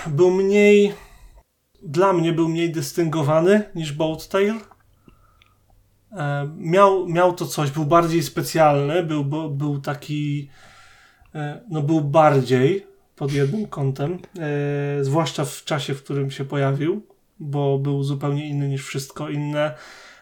[0.08, 0.94] Był mniej.
[1.82, 4.56] Dla mnie był mniej dystyngowany niż boat tail.
[6.12, 10.50] E, miał, miał to coś, był bardziej specjalny, był, był taki.
[11.36, 17.10] E, no, był bardziej pod jednym kątem, e, zwłaszcza w czasie, w którym się pojawił
[17.40, 19.76] bo był zupełnie inny niż wszystko inne.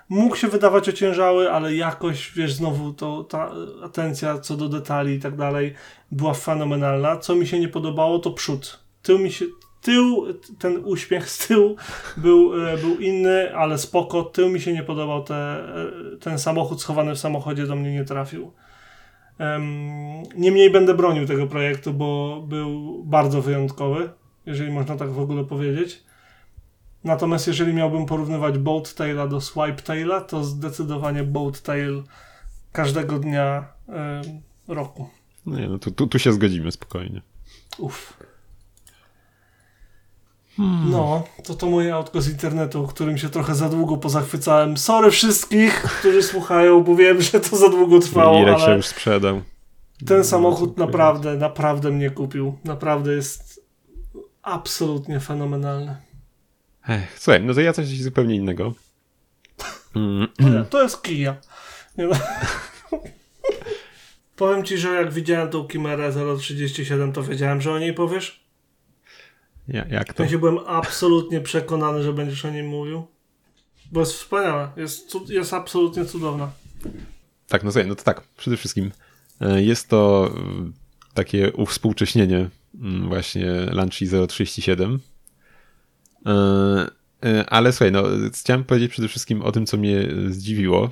[0.10, 3.52] Mógł się wydawać ociężały, ale jakoś, wiesz, znowu to, ta
[3.84, 5.74] atencja co do detali i tak dalej
[6.12, 7.18] była fenomenalna.
[7.18, 8.80] Co mi się nie podobało, to przód.
[9.02, 9.46] Tył mi się,
[9.82, 10.26] tył,
[10.60, 11.76] ten uśmiech z tyłu
[12.18, 14.24] był, e, był inny, ale spoko.
[14.24, 18.06] Tył mi się nie podobał, te, e, ten samochód schowany w samochodzie do mnie nie
[18.06, 18.52] trafił.
[20.36, 24.10] Niemniej będę bronił tego projektu, bo był bardzo wyjątkowy,
[24.46, 26.04] jeżeli można tak w ogóle powiedzieć.
[27.08, 32.04] Natomiast jeżeli miałbym porównywać Boat Taila do Swipe Taila, to zdecydowanie Boat Tail
[32.72, 33.68] każdego dnia
[34.70, 35.10] y, roku.
[35.46, 37.22] No nie, no tu, tu, tu się zgodzimy spokojnie.
[37.78, 38.18] Uff.
[40.58, 40.92] Hmm.
[40.92, 44.78] No, to to moje autko z internetu, którym się trochę za długo pozachwycałem.
[44.78, 48.42] Sorry wszystkich, którzy słuchają, bo wiem, że to za długo trwało.
[48.42, 49.42] Irek się już sprzedał.
[50.06, 52.58] Ten samochód naprawdę, naprawdę mnie kupił.
[52.64, 53.66] Naprawdę jest
[54.42, 56.07] absolutnie fenomenalny.
[56.88, 58.74] Ech, słuchaj, no to ja coś zupełnie innego.
[59.96, 60.28] Mm.
[60.70, 61.36] To jest kija.
[64.36, 68.44] Powiem ci, że jak widziałem tą Kimerę 037, to wiedziałem, że o niej powiesz.
[69.68, 70.24] Ja, jak to?
[70.24, 73.08] Ja się byłem absolutnie przekonany, że będziesz o niej mówił.
[73.92, 74.74] Bo jest wspaniała.
[74.76, 76.52] Jest, jest absolutnie cudowna.
[77.48, 78.24] Tak, no słuchaj, no to tak.
[78.38, 78.92] Przede wszystkim
[79.42, 80.72] e, jest to e,
[81.14, 82.50] takie uwspółcześnienie
[82.82, 85.00] mm, właśnie Lanchy 037 E, e,
[87.48, 88.04] ale słuchaj, no,
[88.34, 90.90] chciałem powiedzieć przede wszystkim o tym, co mnie zdziwiło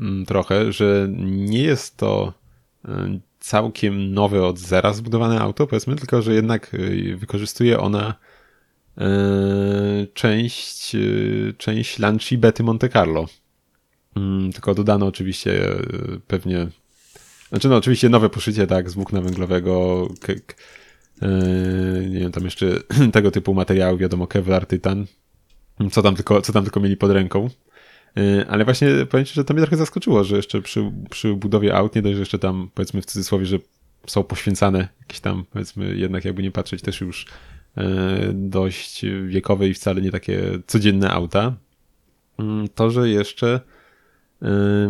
[0.00, 2.32] mm, trochę, że nie jest to
[2.84, 6.76] e, całkiem nowe od zera zbudowane auto, powiedzmy, tylko że jednak
[7.16, 8.14] wykorzystuje ona
[10.14, 10.96] część,
[11.58, 13.26] część Lancia Betty Monte Carlo.
[14.16, 15.76] Mm, tylko dodano oczywiście
[16.26, 16.68] pewnie,
[17.48, 20.08] znaczy no oczywiście nowe poszycie, tak, z włókna węglowego,
[22.10, 22.66] nie wiem, tam jeszcze
[23.12, 25.06] tego typu materiały, wiadomo, Kevlar, Tytan,
[25.90, 27.50] co tam tylko, co tam tylko mieli pod ręką.
[28.16, 31.76] Yy, ale właśnie powiem Ci, że to mnie trochę zaskoczyło, że jeszcze przy, przy budowie
[31.76, 33.58] aut, nie dość, że jeszcze tam powiedzmy w cudzysłowie, że
[34.06, 37.26] są poświęcane jakieś tam powiedzmy jednak jakby nie patrzeć też już
[37.76, 37.84] yy,
[38.34, 41.56] dość wiekowe i wcale nie takie codzienne auta,
[42.74, 43.60] to, że jeszcze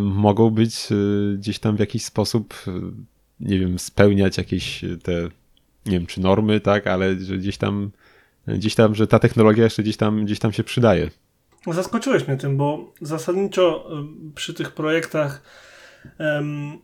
[0.01, 0.87] mogą być
[1.37, 2.53] gdzieś tam w jakiś sposób
[3.39, 5.29] nie wiem, spełniać jakieś te
[5.87, 7.91] nie wiem, czy normy, tak, ale że gdzieś tam,
[8.47, 11.09] gdzieś tam, że ta technologia jeszcze gdzieś tam, gdzieś tam się przydaje.
[11.67, 13.89] Zaskoczyłeś mnie tym, bo zasadniczo
[14.35, 15.41] przy tych projektach,
[16.19, 16.79] um,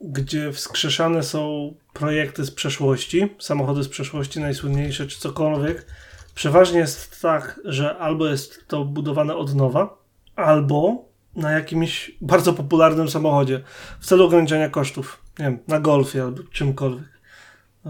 [0.00, 5.86] gdzie wskrzeszane są projekty z przeszłości, samochody z przeszłości najsłynniejsze, czy cokolwiek,
[6.34, 9.98] przeważnie jest tak, że albo jest to budowane od nowa,
[10.36, 13.60] albo na jakimś bardzo popularnym samochodzie
[14.00, 15.22] w celu ograniczenia kosztów.
[15.38, 17.17] Nie wiem, na golfie albo czymkolwiek.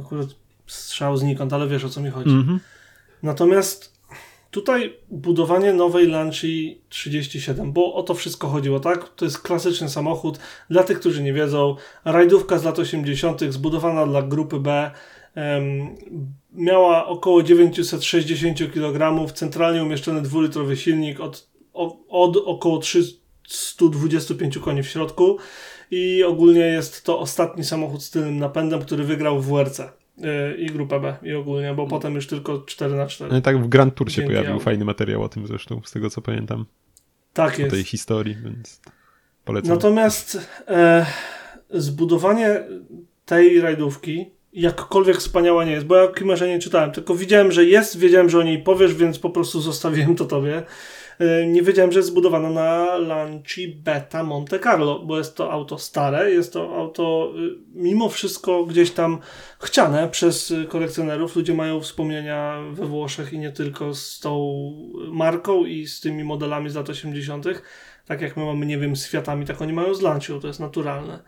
[0.01, 0.29] Akurat
[0.67, 2.31] strzał znikąd, ale wiesz o co mi chodzi.
[2.31, 2.59] Mm -hmm.
[3.23, 3.99] Natomiast
[4.51, 9.09] tutaj budowanie nowej Lanchy 37, bo o to wszystko chodziło, tak?
[9.09, 10.39] To jest klasyczny samochód.
[10.71, 14.91] Dla tych, którzy nie wiedzą, rajdówka z lat 80., zbudowana dla grupy B.
[15.37, 15.97] Um,
[16.53, 21.49] miała około 960 kg, centralnie umieszczony dwulitrowy silnik od,
[22.09, 25.39] od około 325 koni w środku
[25.91, 30.67] i ogólnie jest to ostatni samochód z tylnym napędem, który wygrał w WRC yy, i
[30.67, 33.69] grupę B i ogólnie, bo potem już tylko 4 na 4 No i tak w
[33.69, 36.67] Grand Tour się pojawił fajny materiał o tym zresztą, z tego co pamiętam.
[37.33, 37.73] Tak jest.
[37.73, 38.81] O tej historii, więc
[39.45, 39.71] polecam.
[39.71, 41.07] Natomiast e,
[41.71, 42.65] zbudowanie
[43.27, 47.65] tej rajdówki jakkolwiek wspaniała nie jest, bo ja o Kimerze nie czytałem, tylko widziałem, że
[47.65, 50.63] jest, wiedziałem, że o niej powiesz, więc po prostu zostawiłem to tobie.
[51.19, 55.79] E, nie wiedziałem, że jest zbudowana na Lanci Beta Monte Carlo, bo jest to auto
[55.79, 59.19] stare, jest to auto y, mimo wszystko gdzieś tam
[59.61, 61.37] chciane przez kolekcjonerów.
[61.37, 64.61] Ludzie mają wspomnienia we Włoszech i nie tylko z tą
[65.13, 67.45] marką i z tymi modelami z lat 80.
[68.07, 70.61] Tak jak my mamy, nie wiem, z Fiatami, tak oni mają z Lancią, to jest
[70.61, 71.23] naturalne.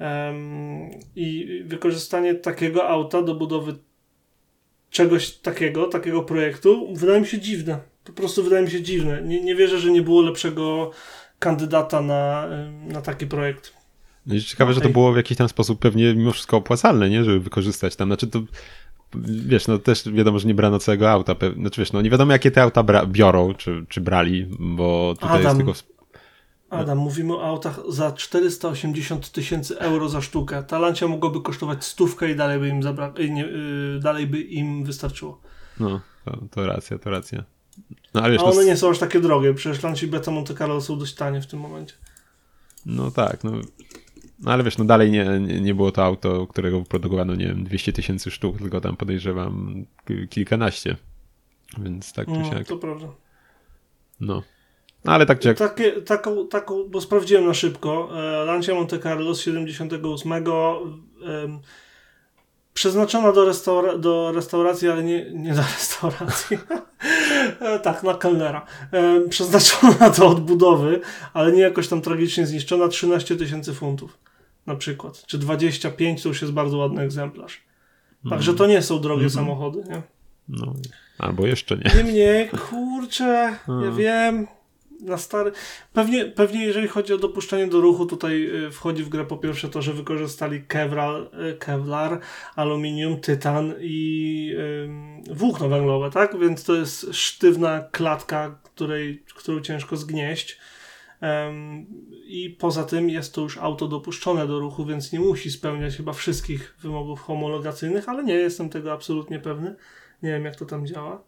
[0.00, 3.74] Um, I wykorzystanie takiego auta do budowy
[4.90, 9.22] czegoś takiego, takiego projektu, wydaje mi się dziwne po prostu wydaje mi się dziwne.
[9.22, 10.90] Nie, nie wierzę, że nie było lepszego
[11.38, 12.48] kandydata na,
[12.86, 13.72] na taki projekt.
[14.26, 17.24] No i ciekawe, że to było w jakiś tam sposób pewnie mimo wszystko opłacalne, nie?
[17.24, 18.08] Żeby wykorzystać tam.
[18.08, 18.40] Znaczy to
[19.24, 21.34] wiesz, no też wiadomo, że nie brano całego auta.
[21.56, 25.58] Znaczy wiesz, no nie wiadomo jakie te auta biorą, czy, czy brali, bo tutaj Adam,
[25.58, 26.00] jest tylko...
[26.70, 30.62] Adam, mówimy o autach za 480 tysięcy euro za sztukę.
[30.62, 34.84] Ta Lancia mogłaby kosztować stówkę i dalej by im, zabra- nie, yy, dalej by im
[34.84, 35.40] wystarczyło.
[35.80, 37.44] No, to, to racja, to racja.
[38.14, 38.62] No, ale wiesz, A one no...
[38.62, 39.54] nie są aż takie drogie.
[39.54, 41.94] Przecież Lanci Beta Monte Carlo są dość tanie w tym momencie.
[42.86, 43.52] No tak, no
[44.42, 47.64] no ale wiesz, no dalej nie, nie, nie było to auto, którego wyprodukowano, nie wiem,
[47.64, 49.84] 200 tysięcy sztuk, tylko tam podejrzewam
[50.30, 50.96] kilkanaście.
[51.78, 52.66] Więc tak czy no, siak.
[52.66, 53.06] To prawda.
[54.20, 54.42] No.
[55.04, 55.58] no ale tak czy jak...
[55.58, 58.10] Takie, taką, taką, bo sprawdziłem na szybko.
[58.14, 60.32] E, Lancia Monte Carlo z 78.
[62.80, 66.58] Przeznaczona do, restaura do restauracji, ale nie, nie do restauracji.
[67.82, 68.66] tak, na kelnera.
[68.92, 71.00] E, przeznaczona do odbudowy,
[71.32, 72.88] ale nie jakoś tam tragicznie zniszczona.
[72.88, 74.18] 13 tysięcy funtów
[74.66, 77.60] na przykład, czy 25 to już jest bardzo ładny egzemplarz.
[78.30, 79.34] Także to nie są drogie mm -hmm.
[79.34, 80.02] samochody, nie?
[80.48, 80.74] No,
[81.18, 81.90] albo jeszcze nie.
[81.96, 84.46] Niemniej, kurczę, ja wiem,
[85.02, 85.52] na stary.
[85.92, 89.68] Pewnie, pewnie jeżeli chodzi o dopuszczenie do ruchu, tutaj y, wchodzi w grę po pierwsze
[89.68, 92.20] to, że wykorzystali kevlar, y, kevlar
[92.56, 94.46] aluminium, tytan i
[95.26, 96.38] yy, włókno węglowe, tak?
[96.38, 100.58] Więc to jest sztywna klatka, której, którą ciężko zgnieść.
[102.26, 106.12] I poza tym jest to już auto dopuszczone do ruchu, więc nie musi spełniać chyba
[106.12, 109.74] wszystkich wymogów homologacyjnych, ale nie jestem tego absolutnie pewny.
[110.22, 111.22] Nie wiem, jak to tam działa.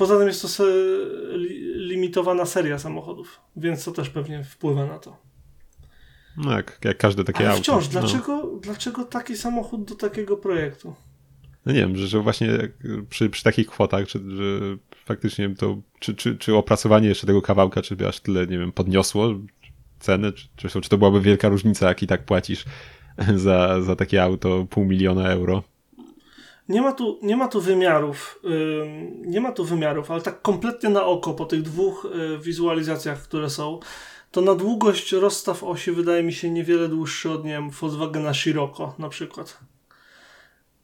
[0.00, 0.64] Poza tym jest to se
[1.74, 5.16] limitowana seria samochodów, więc to też pewnie wpływa na to.
[6.36, 7.62] No jak, jak każde takie Ale auto.
[7.62, 8.00] wciąż, no.
[8.00, 10.94] dlaczego, dlaczego taki samochód do takiego projektu?
[11.66, 12.48] No nie wiem, że, że właśnie
[13.08, 17.82] przy, przy takich kwotach, czy, że faktycznie to, czy, czy, czy opracowanie jeszcze tego kawałka,
[17.82, 19.34] czy aż tyle, nie wiem, podniosło
[19.98, 22.64] cenę, czy, czy, czy to byłaby wielka różnica, jak i tak płacisz
[23.36, 25.62] za, za takie auto pół miliona euro.
[26.70, 28.40] Nie ma tu, nie ma tu wymiarów,
[29.26, 33.50] nie ma tu wymiarów, ale tak kompletnie na oko po tych dwóch yy, wizualizacjach, które
[33.50, 33.80] są,
[34.30, 38.94] to na długość rozstaw osi wydaje mi się niewiele dłuższy od, nie wiem, Volkswagena Scirocco
[38.98, 39.58] na przykład.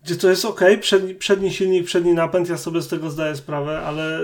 [0.05, 3.81] Gdzie to jest ok, przedni, przedni silnik, przedni napęd, ja sobie z tego zdaję sprawę,
[3.81, 4.21] ale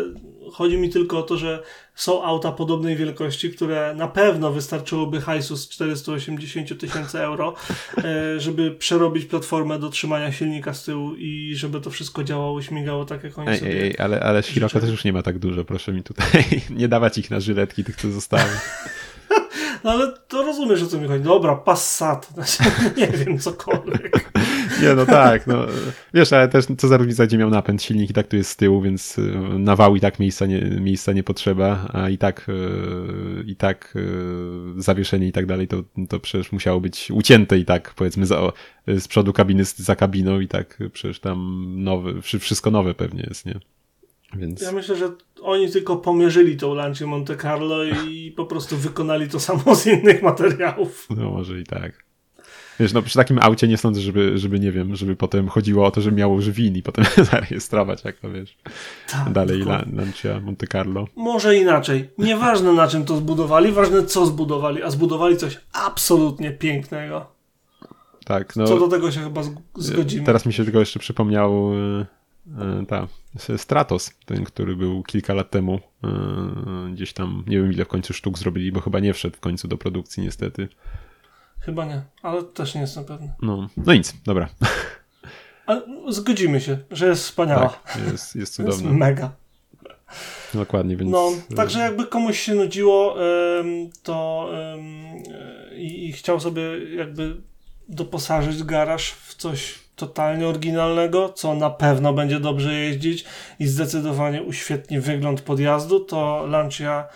[0.53, 1.63] chodzi mi tylko o to, że
[1.95, 7.55] są auta podobnej wielkości, które na pewno wystarczyłoby hajsu z 480 tysięcy euro,
[7.99, 13.05] e, żeby przerobić platformę do trzymania silnika z tyłu i żeby to wszystko działało, śmigało
[13.05, 15.65] tak jak oni ej, sobie ej, ale, ale Scirocco też już nie ma tak dużo,
[15.65, 18.51] proszę mi tutaj nie dawać ich na żyletki tych, co zostały.
[19.85, 21.25] No ale to rozumiesz, o co mi chodzi.
[21.25, 22.33] Dobra, Passat.
[22.97, 24.33] Nie wiem, cokolwiek.
[24.83, 25.47] Nie, no tak.
[25.47, 25.67] No.
[26.15, 28.57] Wiesz, ale też co za różnica, gdzie miał napęd silnik i tak tu jest z
[28.57, 29.23] tyłu, więc y,
[29.59, 33.95] na wał i tak miejsca nie, miejsca nie potrzeba, a i tak y, i tak
[33.97, 38.53] y, zawieszenie i tak dalej, to, to przecież musiało być ucięte i tak, powiedzmy, za,
[38.87, 43.61] z przodu kabiny za kabiną i tak przecież tam nowy, wszystko nowe pewnie jest, nie?
[44.35, 44.61] Więc...
[44.61, 45.11] Ja myślę, że
[45.43, 50.23] oni tylko pomierzyli tą lancię Monte Carlo i po prostu wykonali to samo z innych
[50.23, 51.07] materiałów.
[51.17, 52.05] No może i tak.
[52.81, 55.91] Wiesz, no przy takim aucie nie sądzę, żeby, żeby nie wiem, żeby potem chodziło o
[55.91, 58.59] to, że miało żywin i potem zarejestrować, jak to wiesz.
[59.11, 59.63] Tak, dalej
[59.93, 61.07] Lancia Monte Carlo.
[61.17, 62.11] Może inaczej.
[62.19, 67.27] Nieważne na czym to zbudowali, ważne co zbudowali, a zbudowali coś absolutnie pięknego.
[68.25, 68.67] Tak, no.
[68.67, 69.43] Co do tego się chyba
[69.75, 70.27] zgodzimy.
[70.27, 72.07] Teraz mi się tylko jeszcze przypomniał e,
[72.89, 73.09] ta
[73.57, 75.81] Stratos, ten, który był kilka lat temu.
[76.05, 79.41] E, gdzieś tam, nie wiem ile w końcu sztuk zrobili, bo chyba nie wszedł w
[79.41, 80.69] końcu do produkcji niestety.
[81.61, 83.33] Chyba nie, ale też nie jestem pewny.
[83.43, 84.49] No, no nic, dobra.
[85.67, 87.69] Ale zgodzimy się, że jest wspaniała.
[87.69, 88.89] Tak, jest, jest cudowna.
[88.89, 89.33] Jest mega.
[90.55, 91.11] Dokładnie, więc...
[91.11, 93.17] No, także jakby komuś się nudziło,
[94.03, 94.49] to
[95.77, 96.63] i, i chciał sobie
[96.95, 97.37] jakby
[97.89, 103.25] doposażyć garaż w coś totalnie oryginalnego, co na pewno będzie dobrze jeździć
[103.59, 107.09] i zdecydowanie uświetni wygląd podjazdu, to Lancia,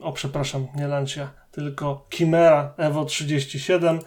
[0.00, 3.98] o przepraszam, nie Lancia, tylko Chimera Evo 37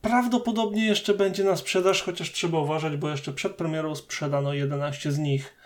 [0.00, 5.18] prawdopodobnie jeszcze będzie na sprzedaż, chociaż trzeba uważać, bo jeszcze przed premierą sprzedano 11 z
[5.18, 5.56] nich,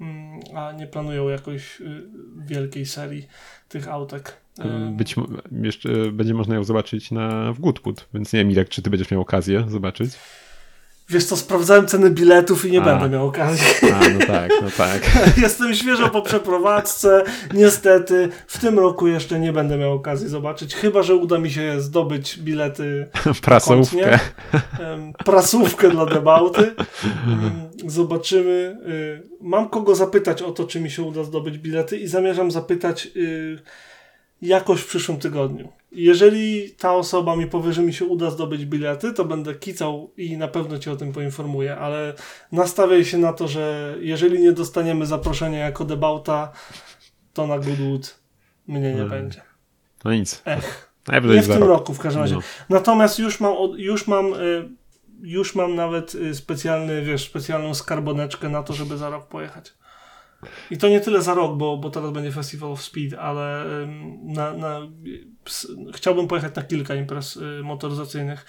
[0.00, 2.02] mm, a nie planują jakoś y,
[2.36, 3.28] wielkiej serii
[3.68, 4.43] tych autek.
[4.90, 5.14] Być
[5.62, 9.10] jeszcze będzie można ją zobaczyć na, w Goodwood, więc nie wiem, jak czy ty będziesz
[9.10, 10.10] miał okazję zobaczyć.
[11.08, 12.84] Wiesz co, sprawdzałem ceny biletów i nie A.
[12.84, 13.66] będę miał okazji.
[13.92, 15.02] A, no tak, no tak.
[15.42, 17.24] Jestem świeżo po przeprowadzce.
[17.54, 21.80] Niestety w tym roku jeszcze nie będę miał okazji zobaczyć, chyba że uda mi się
[21.80, 23.08] zdobyć bilety.
[23.42, 24.18] Prasówkę.
[25.24, 26.74] Prasówkę dla debauty.
[27.86, 28.76] Zobaczymy.
[28.88, 33.08] Y, mam kogo zapytać o to, czy mi się uda zdobyć bilety i zamierzam zapytać
[33.16, 33.58] y,
[34.44, 35.68] jakoś w przyszłym tygodniu.
[35.92, 40.36] Jeżeli ta osoba mi powie, że mi się uda zdobyć bilety, to będę kicał i
[40.36, 42.14] na pewno cię o tym poinformuję, ale
[42.52, 46.52] nastawiaj się na to, że jeżeli nie dostaniemy zaproszenia jako debauta,
[47.32, 48.20] to na Goodwood
[48.66, 49.08] mnie nie hmm.
[49.08, 49.40] będzie.
[50.04, 50.42] No nic.
[50.44, 50.94] Ech.
[51.08, 51.68] Nie w tym rok.
[51.68, 52.34] roku w każdym razie.
[52.34, 52.40] No.
[52.70, 54.68] Natomiast już mam, już mam, y,
[55.22, 59.74] już mam nawet y, specjalny, wiesz, specjalną skarboneczkę na to, żeby za rok pojechać.
[60.70, 63.64] I to nie tyle za rok, bo, bo teraz będzie Festival of Speed, ale
[64.22, 64.80] na, na,
[65.94, 68.46] chciałbym pojechać na kilka imprez y, motoryzacyjnych.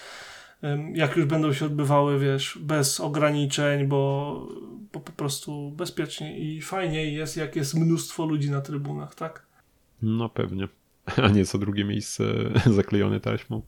[0.93, 4.47] Jak już będą się odbywały, wiesz, bez ograniczeń, bo,
[4.93, 9.45] bo po prostu bezpiecznie i fajniej jest, jak jest mnóstwo ludzi na trybunach, tak?
[10.01, 10.67] No pewnie.
[11.23, 12.23] A nie co drugie miejsce
[12.65, 13.61] zaklejone taśmą.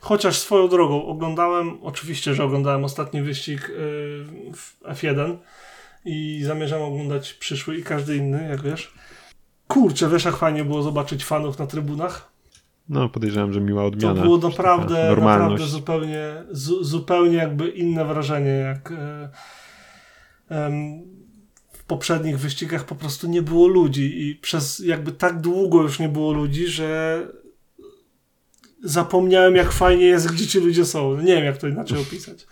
[0.00, 3.72] Chociaż swoją drogą oglądałem, oczywiście, że oglądałem ostatni wyścig y,
[4.54, 5.36] w F1
[6.04, 8.94] i zamierzam oglądać przyszły i każdy inny, jak wiesz.
[9.68, 12.32] Kurczę, wiesz jak fajnie było zobaczyć fanów na trybunach?
[12.88, 14.14] No, podejrzewam, że miła odmiana.
[14.14, 19.28] To było naprawdę, naprawdę zupełnie, zu, zupełnie jakby inne wrażenie, jak e,
[21.72, 26.08] w poprzednich wyścigach po prostu nie było ludzi i przez jakby tak długo już nie
[26.08, 27.20] było ludzi, że
[28.82, 31.16] zapomniałem jak fajnie jest, gdzie ci ludzie są.
[31.16, 32.46] Nie wiem, jak to inaczej opisać.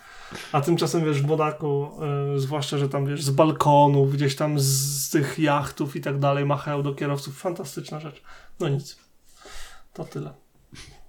[0.53, 1.91] A tymczasem, wiesz, w Monaku,
[2.37, 4.64] y, zwłaszcza, że tam, wiesz, z balkonów, gdzieś tam z,
[5.03, 7.39] z tych jachtów i tak dalej machają do kierowców.
[7.39, 8.22] Fantastyczna rzecz.
[8.61, 8.99] No nic.
[9.93, 10.30] To tyle.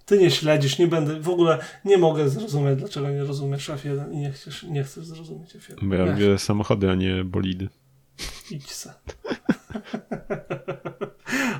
[0.05, 4.17] Ty nie śledzisz, nie będę, w ogóle nie mogę zrozumieć, dlaczego nie rozumiesz F1 i
[4.17, 5.87] nie chcesz, nie chcesz zrozumieć F1.
[5.89, 7.69] Bo ja lubię samochody, a nie bolidy.
[8.51, 8.93] Idź se.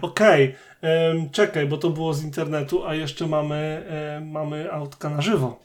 [0.01, 1.30] Okej, okay.
[1.32, 3.86] czekaj, bo to było z internetu, a jeszcze mamy,
[4.26, 5.64] mamy autka na żywo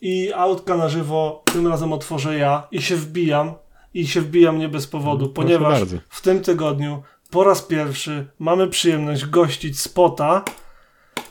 [0.00, 3.52] i autka na żywo tym razem otworzę ja i się wbijam
[3.94, 8.68] i się wbijam nie bez powodu, no, ponieważ w tym tygodniu po raz pierwszy mamy
[8.68, 10.44] przyjemność gościć spota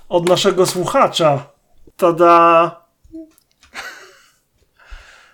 [0.09, 1.47] od naszego słuchacza.
[1.97, 2.76] Tada!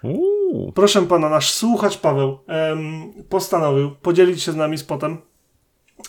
[0.03, 0.71] Uuu.
[0.71, 5.17] Proszę pana, nasz słuchacz Paweł em, postanowił podzielić się z nami spotem,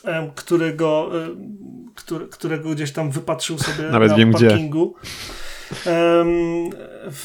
[0.05, 4.95] em, którego, em, który, którego gdzieś tam wypatrzył sobie Nawet na wiem parkingu.
[5.03, 5.45] Gdzie
[7.11, 7.25] w,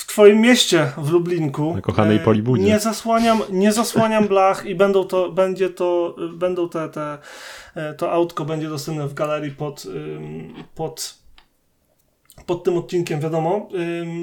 [0.00, 1.74] w twoim mieście w Lublinku.
[1.74, 2.64] Na kochanej Polibudzie.
[2.64, 7.18] Nie zasłaniam, nie zasłaniam blach i będą to, będzie to, będą te, te,
[7.74, 9.86] e, to autko będzie dostępne w galerii pod,
[10.74, 11.18] pod
[12.46, 13.68] pod tym odcinkiem, wiadomo,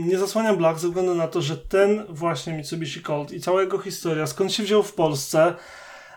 [0.05, 3.77] nie zasłaniam blach ze względu na to, że ten właśnie Mitsubishi Colt i cała jego
[3.77, 5.53] historia, skąd się wziął w Polsce,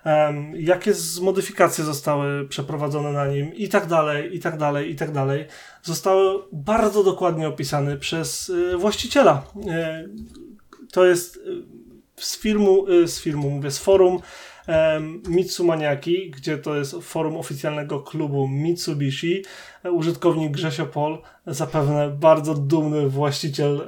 [0.09, 0.93] um, jakie
[1.23, 5.47] modyfikacje zostały przeprowadzone na nim i tak dalej, i tak dalej, i tak dalej,
[5.83, 9.43] zostały bardzo dokładnie opisane przez y, właściciela.
[9.57, 10.09] Y,
[10.93, 11.41] to jest y,
[12.17, 14.19] z filmu, y, z filmu, mówię, z forum
[15.29, 19.45] Mitsumaniaki, gdzie to jest forum oficjalnego klubu Mitsubishi.
[19.93, 23.87] Użytkownik Grzesio Pol, zapewne bardzo dumny właściciel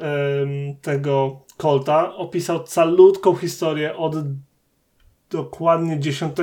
[0.82, 4.14] tego Colta, opisał calutką historię od
[5.30, 6.36] dokładnie 10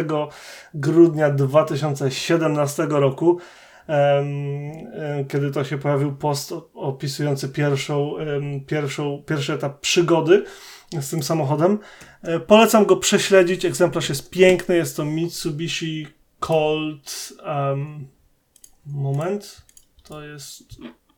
[0.73, 3.39] grudnia 2017 roku,
[5.27, 8.13] kiedy to się pojawił post opisujący pierwszą,
[8.67, 10.43] pierwszą, pierwszy etap przygody
[11.01, 11.79] z tym samochodem.
[12.21, 13.65] E, polecam go prześledzić.
[13.65, 14.75] Egzemplarz jest piękny.
[14.75, 16.07] Jest to Mitsubishi
[16.39, 17.33] Colt.
[17.45, 18.07] Um,
[18.85, 19.61] moment.
[20.03, 20.63] To jest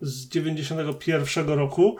[0.02, 1.98] z 91 roku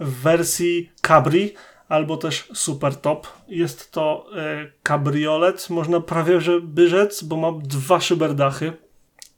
[0.00, 1.54] w wersji Cabri
[1.94, 3.26] albo też super top.
[3.48, 8.72] Jest to e, kabriolet, można prawie że by rzec, bo ma dwa szyberdachy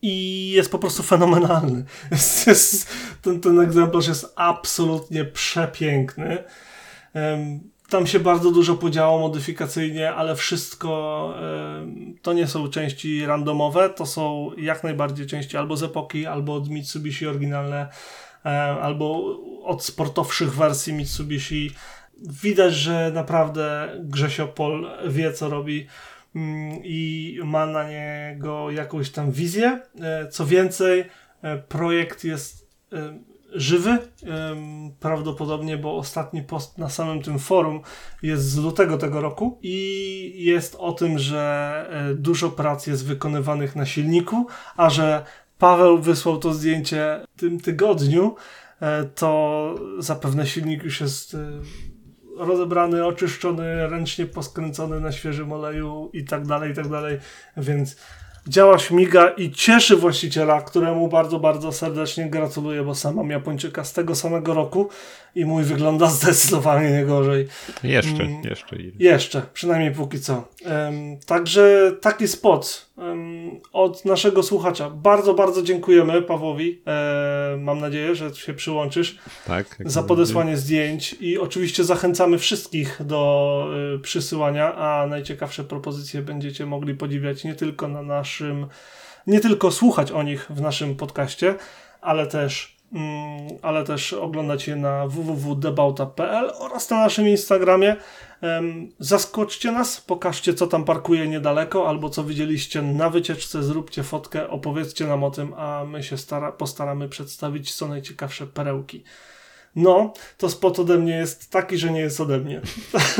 [0.02, 1.84] i jest po prostu fenomenalny.
[2.10, 2.88] Jest, jest,
[3.22, 6.44] ten, ten egzemplarz jest absolutnie przepiękny.
[7.88, 11.34] Tam się bardzo dużo podziało modyfikacyjnie, ale wszystko
[12.22, 16.68] to nie są części randomowe, to są jak najbardziej części albo z epoki, albo od
[16.68, 17.88] Mitsubishi oryginalne,
[18.82, 19.24] albo
[19.64, 21.70] od sportowszych wersji Mitsubishi
[22.22, 25.86] widać, że naprawdę Grzesio Pol wie, co robi
[26.36, 29.80] mm, i ma na niego jakąś tam wizję.
[30.00, 31.04] E, co więcej,
[31.42, 33.18] e, projekt jest e,
[33.52, 33.98] żywy,
[35.00, 37.80] prawdopodobnie, bo ostatni post na samym tym forum
[38.22, 43.86] jest z lutego tego roku i jest o tym, że dużo prac jest wykonywanych na
[43.86, 44.46] silniku,
[44.76, 45.24] a że
[45.58, 48.34] Paweł wysłał to zdjęcie w tym tygodniu,
[49.14, 51.36] to zapewne silnik już jest
[52.38, 57.18] rozebrany, oczyszczony, ręcznie poskręcony na świeżym oleju i tak dalej, i tak dalej,
[57.56, 57.96] więc
[58.48, 63.92] działa śmiga i cieszy właściciela, któremu bardzo, bardzo serdecznie gratuluję, bo sama mam Japończyka z
[63.92, 64.88] tego samego roku
[65.34, 67.48] i mój wygląda zdecydowanie nie gorzej.
[67.82, 68.76] Jeszcze, mm, jeszcze.
[68.98, 70.48] Jeszcze, przynajmniej póki co.
[70.64, 73.25] Um, także taki spot um,
[73.76, 74.90] od naszego słuchacza.
[74.90, 76.82] Bardzo, bardzo dziękujemy Pawłowi.
[76.86, 83.68] E, mam nadzieję, że się przyłączysz tak, za podesłanie zdjęć i oczywiście zachęcamy wszystkich do
[83.96, 88.66] y, przysyłania, a najciekawsze propozycje będziecie mogli podziwiać nie tylko na naszym,
[89.26, 91.54] nie tylko słuchać o nich w naszym podcaście,
[92.00, 97.96] ale też Mm, ale też oglądać je na www.debauta.pl oraz na naszym Instagramie.
[98.98, 105.06] Zaskoczcie nas, pokażcie co tam parkuje niedaleko, albo co widzieliście na wycieczce, zróbcie fotkę, opowiedzcie
[105.06, 109.02] nam o tym, a my się stara, postaramy przedstawić co najciekawsze perełki.
[109.76, 112.60] No, to spot ode mnie jest taki, że nie jest ode mnie.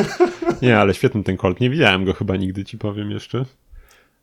[0.63, 1.61] Nie, ale świetny ten Colt.
[1.61, 3.45] Nie widziałem go chyba nigdy, ci powiem jeszcze.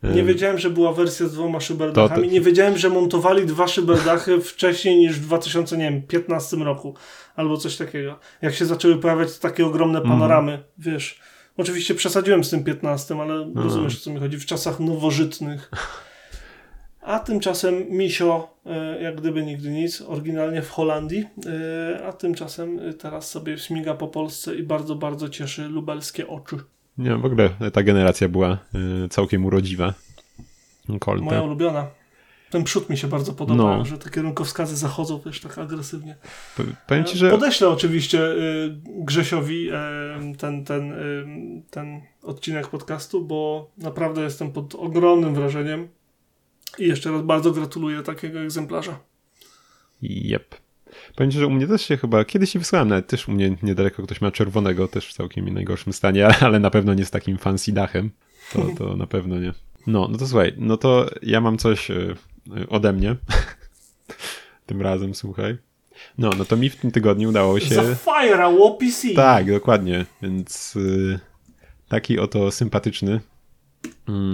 [0.03, 2.27] Nie wiedziałem, że była wersja z dwoma szyberdachami.
[2.27, 6.95] Nie wiedziałem, że montowali dwa szyberdachy wcześniej niż w 2015 roku.
[7.35, 8.19] Albo coś takiego.
[8.41, 10.19] Jak się zaczęły pojawiać takie ogromne mhm.
[10.19, 10.65] panoramy, mm.
[10.77, 11.19] wiesz.
[11.57, 13.63] Oczywiście przesadziłem z tym 15, ale no.
[13.63, 14.37] rozumiesz, o co mi chodzi.
[14.37, 15.71] W czasach nowożytnych.
[17.01, 21.25] A tymczasem Misio, e, jak gdyby nigdy nic, oryginalnie w Holandii,
[21.95, 26.57] e, a tymczasem teraz sobie śmiga po Polsce i bardzo, bardzo cieszy lubelskie oczy.
[26.97, 28.57] Nie, w ogóle ta generacja była
[29.05, 29.93] y, całkiem urodziwa.
[30.99, 31.25] Colta.
[31.25, 31.87] Moja ulubiona.
[32.49, 33.85] Ten przód mi się bardzo podoba, no.
[33.85, 36.15] że te kierunkowskazy zachodzą też tak agresywnie.
[36.87, 37.29] Powiem ci, że...
[37.29, 40.93] Podeślę oczywiście y, Grzesiowi y, ten, ten,
[41.69, 45.87] ten odcinek podcastu, bo naprawdę jestem pod ogromnym wrażeniem
[46.79, 48.99] i jeszcze raz bardzo gratuluję takiego egzemplarza.
[50.01, 50.62] Jep.
[51.19, 54.03] Ci, że u mnie też się chyba, kiedyś się wysłałem, nawet też u mnie niedaleko
[54.03, 57.71] ktoś ma czerwonego, też w całkiem najgorszym stanie, ale na pewno nie z takim fancy
[57.71, 58.11] dachem.
[58.53, 59.53] To, to na pewno nie.
[59.87, 62.15] No, no to słuchaj, no to ja mam coś y,
[62.69, 63.15] ode mnie.
[64.65, 65.57] tym razem, słuchaj.
[66.17, 67.75] No, no to mi w tym tygodniu udało się...
[67.75, 69.07] Zafire OPC!
[69.15, 71.19] Tak, dokładnie, więc y,
[71.87, 73.19] taki oto sympatyczny,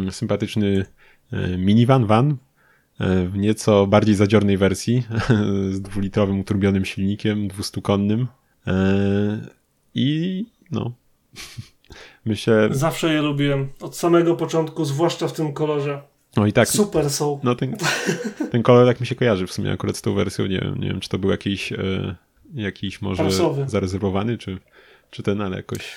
[0.07, 0.85] y, sympatyczny
[1.33, 2.37] y, minivan van
[2.99, 5.03] w nieco bardziej zadziornej wersji
[5.71, 8.27] z dwulitrowym uturbionym silnikiem, dwustukonnym
[8.67, 9.39] e,
[9.95, 10.91] i no
[12.25, 12.69] myślę...
[12.71, 16.01] Zawsze je lubiłem, od samego początku, zwłaszcza w tym kolorze.
[16.37, 16.67] No i tak.
[16.67, 17.39] Super są.
[17.43, 17.77] No ten,
[18.51, 20.87] ten kolor tak mi się kojarzy w sumie akurat z tą wersją, nie wiem, nie
[20.87, 22.15] wiem czy to był jakiś, e,
[22.53, 23.69] jakiś może Prasowy.
[23.69, 24.57] zarezerwowany, czy,
[25.11, 25.95] czy ten, ale jakoś...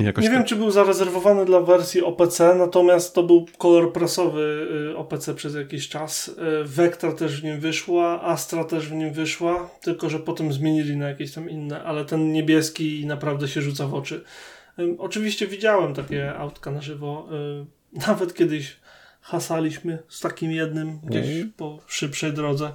[0.00, 0.38] Jakoś nie tak.
[0.38, 5.54] wiem, czy był zarezerwowany dla wersji OPC, natomiast to był kolor prasowy y, OPC przez
[5.54, 6.28] jakiś czas.
[6.28, 6.34] Y,
[6.64, 11.08] Vectra też w nim wyszła, Astra też w nim wyszła, tylko że potem zmienili na
[11.08, 14.24] jakieś tam inne, ale ten niebieski naprawdę się rzuca w oczy.
[14.98, 17.28] Oczywiście widziałem takie autka na żywo.
[17.32, 17.66] Y,
[18.08, 18.76] nawet kiedyś
[19.20, 21.26] hasaliśmy z takim jednym gdzieś
[21.56, 22.72] po szybszej drodze.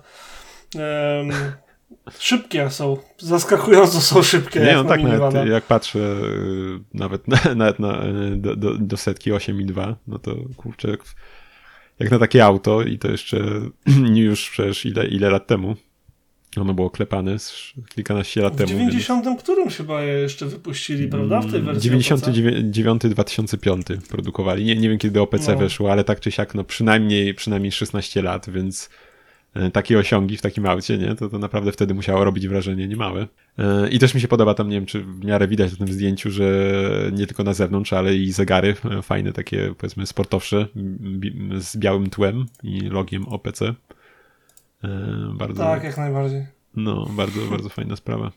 [0.76, 1.32] Um,
[2.20, 4.60] Szybkie są, zaskakująco są szybkie.
[4.60, 8.02] Nie, no tak, nawet jak patrzę y, nawet, na, nawet na,
[8.36, 11.00] do, do, do setki 8,2, no to kurczę, jak,
[12.00, 13.38] jak na takie auto i to jeszcze
[14.16, 15.76] już przecież ile, ile lat temu.
[16.58, 17.38] Ono było klepane
[17.90, 18.70] kilkanaście lat w temu.
[18.70, 19.44] W 90 więc...
[19.44, 21.42] którym chyba je jeszcze wypuścili, prawda?
[21.42, 24.66] W tej wersji 99-2005 produkowali.
[24.66, 25.58] Nie, nie wiem kiedy OPC no.
[25.58, 28.90] weszło, ale tak czy siak, no przynajmniej, przynajmniej 16 lat, więc
[29.74, 31.16] takie osiągi w takim aucie, nie?
[31.16, 33.28] To, to naprawdę wtedy musiało robić wrażenie niemałe.
[33.58, 35.94] E, I też mi się podoba tam, nie wiem, czy w miarę widać na tym
[35.94, 36.72] zdjęciu, że
[37.14, 40.68] nie tylko na zewnątrz, ale i zegary e, fajne, takie powiedzmy sportowsze,
[41.58, 43.74] z białym tłem i logiem OPC.
[45.34, 46.46] Bardzo, tak, jak najbardziej.
[46.76, 48.32] No, bardzo, bardzo fajna sprawa.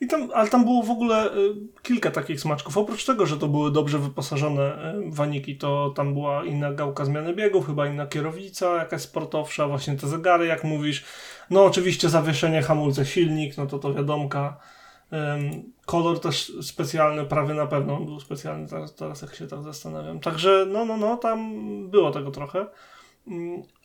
[0.00, 2.78] I tam, ale tam było w ogóle y, kilka takich smaczków.
[2.78, 7.34] Oprócz tego, że to były dobrze wyposażone y, waniki, to tam była inna gałka zmiany
[7.34, 11.04] biegów, chyba inna kierownica, jakaś sportowsza, właśnie te zegary, jak mówisz.
[11.50, 14.56] No oczywiście zawieszenie, hamulce, silnik, no to to wiadomka.
[15.86, 20.20] kolor też specjalny, prawie na pewno był specjalny, teraz, teraz jak się tak zastanawiam.
[20.20, 21.50] Także no, no, no, tam
[21.90, 22.66] było tego trochę.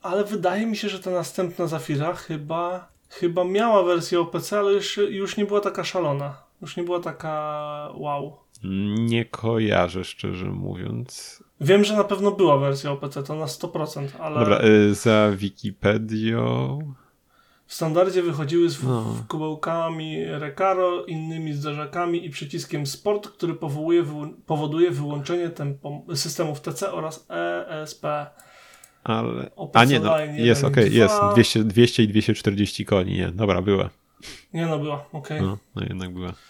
[0.02, 4.98] Ale wydaje mi się, że ta następna Zafira chyba chyba miała wersję OPC, ale już,
[4.98, 6.38] już nie była taka szalona.
[6.62, 8.38] Już nie była taka wow.
[9.00, 11.44] Nie kojarzę, szczerze mówiąc.
[11.62, 14.40] Wiem, że na pewno była wersja OPC, to na 100%, ale...
[14.40, 16.80] Dobra, y, za Wikipedią...
[17.68, 19.06] W standardzie wychodziły z no.
[19.28, 24.06] kubełkami Recaro, innymi zderzakami i przyciskiem Sport, który powołuje,
[24.46, 27.28] powoduje wyłączenie tempo, systemów TC oraz
[27.70, 28.06] ESP
[29.06, 29.52] ale...
[29.74, 31.16] A nie, no, jest, okay, jest.
[31.34, 33.90] 200, 200 i 240 koni, nie, dobra, była.
[34.54, 35.38] Nie no, była, okej.
[35.38, 35.42] Okay.
[35.42, 36.34] No, no jednak była.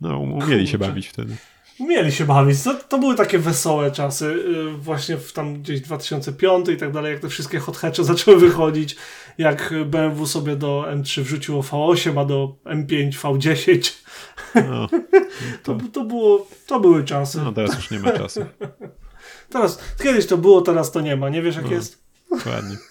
[0.00, 1.36] No, umieli się bawić wtedy.
[1.80, 2.62] Mieli się bawić.
[2.62, 4.26] To, to były takie wesołe czasy.
[4.26, 8.40] Y, właśnie w tam gdzieś 2005 i tak dalej, jak te wszystkie hot hatche zaczęły
[8.40, 8.96] wychodzić,
[9.38, 13.92] jak BMW sobie do M3 wrzuciło V8, a do M5 V10.
[14.54, 14.88] No,
[15.62, 15.74] to...
[15.74, 17.38] to, to, było, to były czasy.
[17.44, 18.40] No teraz już nie ma czasu.
[19.50, 21.28] Teraz, kiedyś to było, teraz to nie ma.
[21.28, 22.02] Nie wiesz jak no, jest?
[22.30, 22.76] Dokładnie.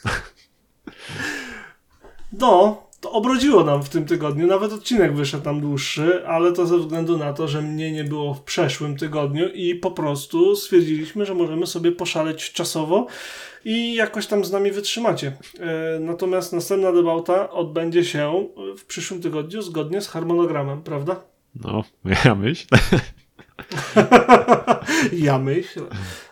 [2.34, 4.48] No, to obrodziło nam w tym tygodniu.
[4.48, 8.34] Nawet odcinek wyszedł tam dłuższy, ale to ze względu na to, że mnie nie było
[8.34, 13.08] w przeszłym tygodniu i po prostu stwierdziliśmy, że możemy sobie poszaleć czasowo
[13.66, 15.38] i jakoś tam z nami wytrzymacie.
[15.60, 21.22] E, natomiast następna debata odbędzie się w przyszłym tygodniu zgodnie z harmonogramem, prawda?
[21.56, 21.84] No,
[22.26, 22.78] ja myślę.
[25.28, 25.84] ja myślę.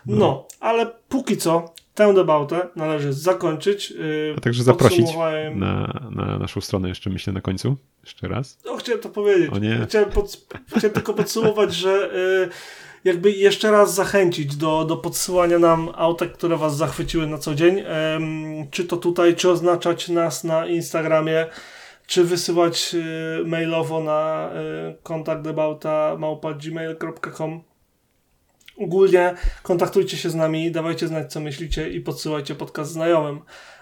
[0.08, 3.90] No, ale póki co tę debatę należy zakończyć.
[3.90, 5.06] Y, A także zaprosić
[5.54, 7.76] na, na naszą stronę jeszcze, myślę, na końcu.
[8.04, 8.58] Jeszcze raz.
[8.64, 9.50] No, chciałem to powiedzieć.
[9.52, 9.86] O nie.
[9.88, 12.10] Chciałem, pod, chciałem tylko podsumować, że
[12.44, 12.48] y,
[13.04, 17.82] jakby jeszcze raz zachęcić do, do podsyłania nam autek, które was zachwyciły na co dzień.
[18.70, 21.46] Czy to tutaj, czy oznaczać nas na Instagramie,
[22.06, 24.50] czy wysyłać y, mailowo na
[25.02, 26.16] kontakt debauta
[26.62, 27.67] gmail.com
[28.78, 33.40] Ogólnie kontaktujcie się z nami, dawajcie znać, co myślicie i podsyłajcie podcast znajomym.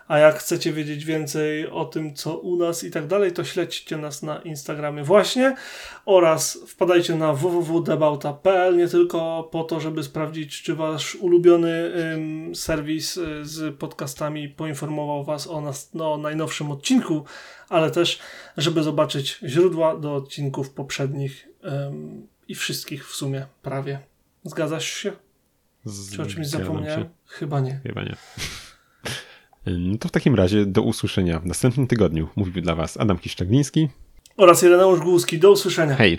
[0.08, 3.96] A jak chcecie wiedzieć więcej o tym, co u nas i tak dalej, to śledźcie
[3.96, 5.56] nas na Instagramie właśnie
[6.04, 13.16] oraz wpadajcie na www.debauta.pl nie tylko po to, żeby sprawdzić, czy wasz ulubiony ym, serwis
[13.16, 17.24] y, z podcastami poinformował was o nas no, najnowszym odcinku,
[17.68, 18.18] ale też,
[18.56, 24.15] żeby zobaczyć źródła do odcinków poprzednich ym, i wszystkich w sumie prawie.
[24.46, 25.12] Zgadzasz się?
[26.12, 27.02] Czy o czymś zapomniałem?
[27.02, 27.08] Się.
[27.26, 27.80] Chyba nie.
[27.82, 28.16] Chyba nie.
[29.66, 32.28] No to w takim razie do usłyszenia w następnym tygodniu.
[32.36, 33.88] Mówił dla Was Adam Kiszczagliński
[34.36, 35.38] oraz Ireneusz Głuski.
[35.38, 35.96] Do usłyszenia.
[35.96, 36.18] Hej.